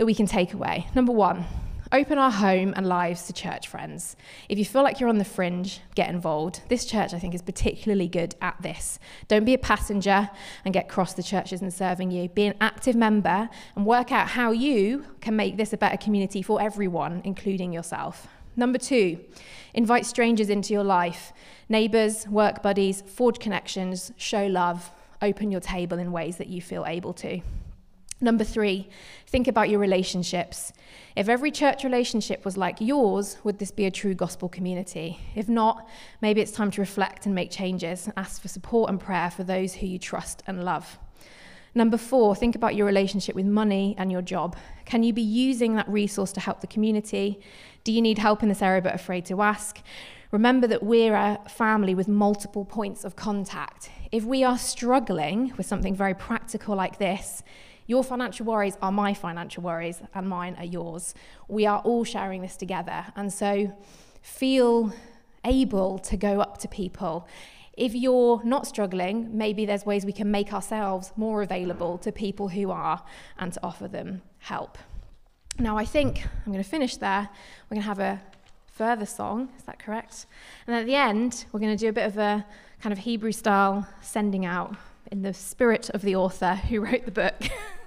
that 0.00 0.06
we 0.06 0.14
can 0.14 0.24
take 0.24 0.54
away. 0.54 0.86
Number 0.94 1.12
one, 1.12 1.44
open 1.92 2.16
our 2.16 2.30
home 2.30 2.72
and 2.74 2.86
lives 2.86 3.26
to 3.26 3.34
church 3.34 3.68
friends. 3.68 4.16
If 4.48 4.58
you 4.58 4.64
feel 4.64 4.82
like 4.82 4.98
you're 4.98 5.10
on 5.10 5.18
the 5.18 5.26
fringe, 5.26 5.82
get 5.94 6.08
involved. 6.08 6.62
This 6.70 6.86
church, 6.86 7.12
I 7.12 7.18
think, 7.18 7.34
is 7.34 7.42
particularly 7.42 8.08
good 8.08 8.34
at 8.40 8.56
this. 8.62 8.98
Don't 9.28 9.44
be 9.44 9.52
a 9.52 9.58
passenger 9.58 10.30
and 10.64 10.72
get 10.72 10.88
cross 10.88 11.12
the 11.12 11.22
churches 11.22 11.60
and 11.60 11.70
serving 11.70 12.10
you. 12.12 12.30
Be 12.30 12.46
an 12.46 12.54
active 12.62 12.96
member 12.96 13.50
and 13.76 13.84
work 13.84 14.10
out 14.10 14.28
how 14.28 14.52
you 14.52 15.04
can 15.20 15.36
make 15.36 15.58
this 15.58 15.74
a 15.74 15.76
better 15.76 15.98
community 15.98 16.40
for 16.40 16.62
everyone, 16.62 17.20
including 17.22 17.70
yourself. 17.70 18.26
Number 18.56 18.78
two, 18.78 19.22
invite 19.74 20.06
strangers 20.06 20.48
into 20.48 20.72
your 20.72 20.84
life 20.84 21.34
neighbours, 21.68 22.26
work 22.26 22.62
buddies, 22.62 23.02
forge 23.02 23.38
connections, 23.38 24.12
show 24.16 24.46
love, 24.46 24.92
open 25.20 25.50
your 25.50 25.60
table 25.60 25.98
in 25.98 26.10
ways 26.10 26.38
that 26.38 26.46
you 26.46 26.62
feel 26.62 26.86
able 26.86 27.12
to. 27.12 27.42
Number 28.22 28.44
three, 28.44 28.88
think 29.26 29.48
about 29.48 29.70
your 29.70 29.80
relationships. 29.80 30.74
If 31.16 31.28
every 31.28 31.50
church 31.50 31.84
relationship 31.84 32.44
was 32.44 32.58
like 32.58 32.78
yours, 32.78 33.38
would 33.44 33.58
this 33.58 33.70
be 33.70 33.86
a 33.86 33.90
true 33.90 34.14
gospel 34.14 34.48
community? 34.48 35.18
If 35.34 35.48
not, 35.48 35.88
maybe 36.20 36.42
it's 36.42 36.52
time 36.52 36.70
to 36.72 36.82
reflect 36.82 37.24
and 37.24 37.34
make 37.34 37.50
changes 37.50 38.10
ask 38.18 38.42
for 38.42 38.48
support 38.48 38.90
and 38.90 39.00
prayer 39.00 39.30
for 39.30 39.42
those 39.42 39.74
who 39.74 39.86
you 39.86 39.98
trust 39.98 40.42
and 40.46 40.64
love. 40.64 40.98
Number 41.74 41.96
four, 41.96 42.34
think 42.34 42.56
about 42.56 42.74
your 42.74 42.86
relationship 42.86 43.34
with 43.34 43.46
money 43.46 43.94
and 43.96 44.12
your 44.12 44.22
job. 44.22 44.56
Can 44.84 45.02
you 45.02 45.12
be 45.12 45.22
using 45.22 45.76
that 45.76 45.88
resource 45.88 46.32
to 46.32 46.40
help 46.40 46.60
the 46.60 46.66
community? 46.66 47.40
Do 47.84 47.92
you 47.92 48.02
need 48.02 48.18
help 48.18 48.42
in 48.42 48.48
this 48.50 48.60
area 48.60 48.82
but 48.82 48.94
afraid 48.94 49.24
to 49.26 49.40
ask? 49.40 49.78
Remember 50.30 50.66
that 50.66 50.82
we're 50.82 51.14
a 51.14 51.40
family 51.48 51.94
with 51.94 52.06
multiple 52.06 52.64
points 52.64 53.04
of 53.04 53.16
contact. 53.16 53.90
If 54.12 54.24
we 54.24 54.44
are 54.44 54.58
struggling 54.58 55.52
with 55.56 55.66
something 55.66 55.94
very 55.94 56.14
practical 56.14 56.76
like 56.76 56.98
this, 56.98 57.42
your 57.90 58.04
financial 58.04 58.46
worries 58.46 58.78
are 58.80 58.92
my 58.92 59.12
financial 59.12 59.64
worries, 59.64 60.00
and 60.14 60.28
mine 60.28 60.54
are 60.60 60.64
yours. 60.64 61.12
We 61.48 61.66
are 61.66 61.80
all 61.80 62.04
sharing 62.04 62.40
this 62.40 62.56
together. 62.56 63.06
And 63.16 63.32
so 63.32 63.76
feel 64.22 64.92
able 65.44 65.98
to 65.98 66.16
go 66.16 66.40
up 66.40 66.58
to 66.58 66.68
people. 66.68 67.26
If 67.76 67.92
you're 67.96 68.40
not 68.44 68.68
struggling, 68.68 69.36
maybe 69.36 69.66
there's 69.66 69.84
ways 69.84 70.04
we 70.04 70.12
can 70.12 70.30
make 70.30 70.52
ourselves 70.52 71.12
more 71.16 71.42
available 71.42 71.98
to 71.98 72.12
people 72.12 72.50
who 72.50 72.70
are 72.70 73.02
and 73.40 73.52
to 73.54 73.60
offer 73.60 73.88
them 73.88 74.22
help. 74.38 74.78
Now, 75.58 75.76
I 75.76 75.84
think 75.84 76.24
I'm 76.46 76.52
going 76.52 76.62
to 76.62 76.70
finish 76.70 76.96
there. 76.96 77.28
We're 77.68 77.74
going 77.74 77.82
to 77.82 77.88
have 77.88 77.98
a 77.98 78.22
further 78.68 79.06
song, 79.06 79.48
is 79.58 79.64
that 79.64 79.80
correct? 79.80 80.26
And 80.68 80.76
at 80.76 80.86
the 80.86 80.94
end, 80.94 81.44
we're 81.50 81.58
going 81.58 81.76
to 81.76 81.84
do 81.84 81.88
a 81.88 81.92
bit 81.92 82.06
of 82.06 82.18
a 82.18 82.46
kind 82.80 82.92
of 82.92 83.00
Hebrew 83.00 83.32
style 83.32 83.88
sending 84.00 84.46
out 84.46 84.76
in 85.10 85.22
the 85.22 85.34
spirit 85.34 85.90
of 85.90 86.02
the 86.02 86.16
author 86.16 86.54
who 86.54 86.80
wrote 86.80 87.04
the 87.04 87.10
book. 87.10 87.34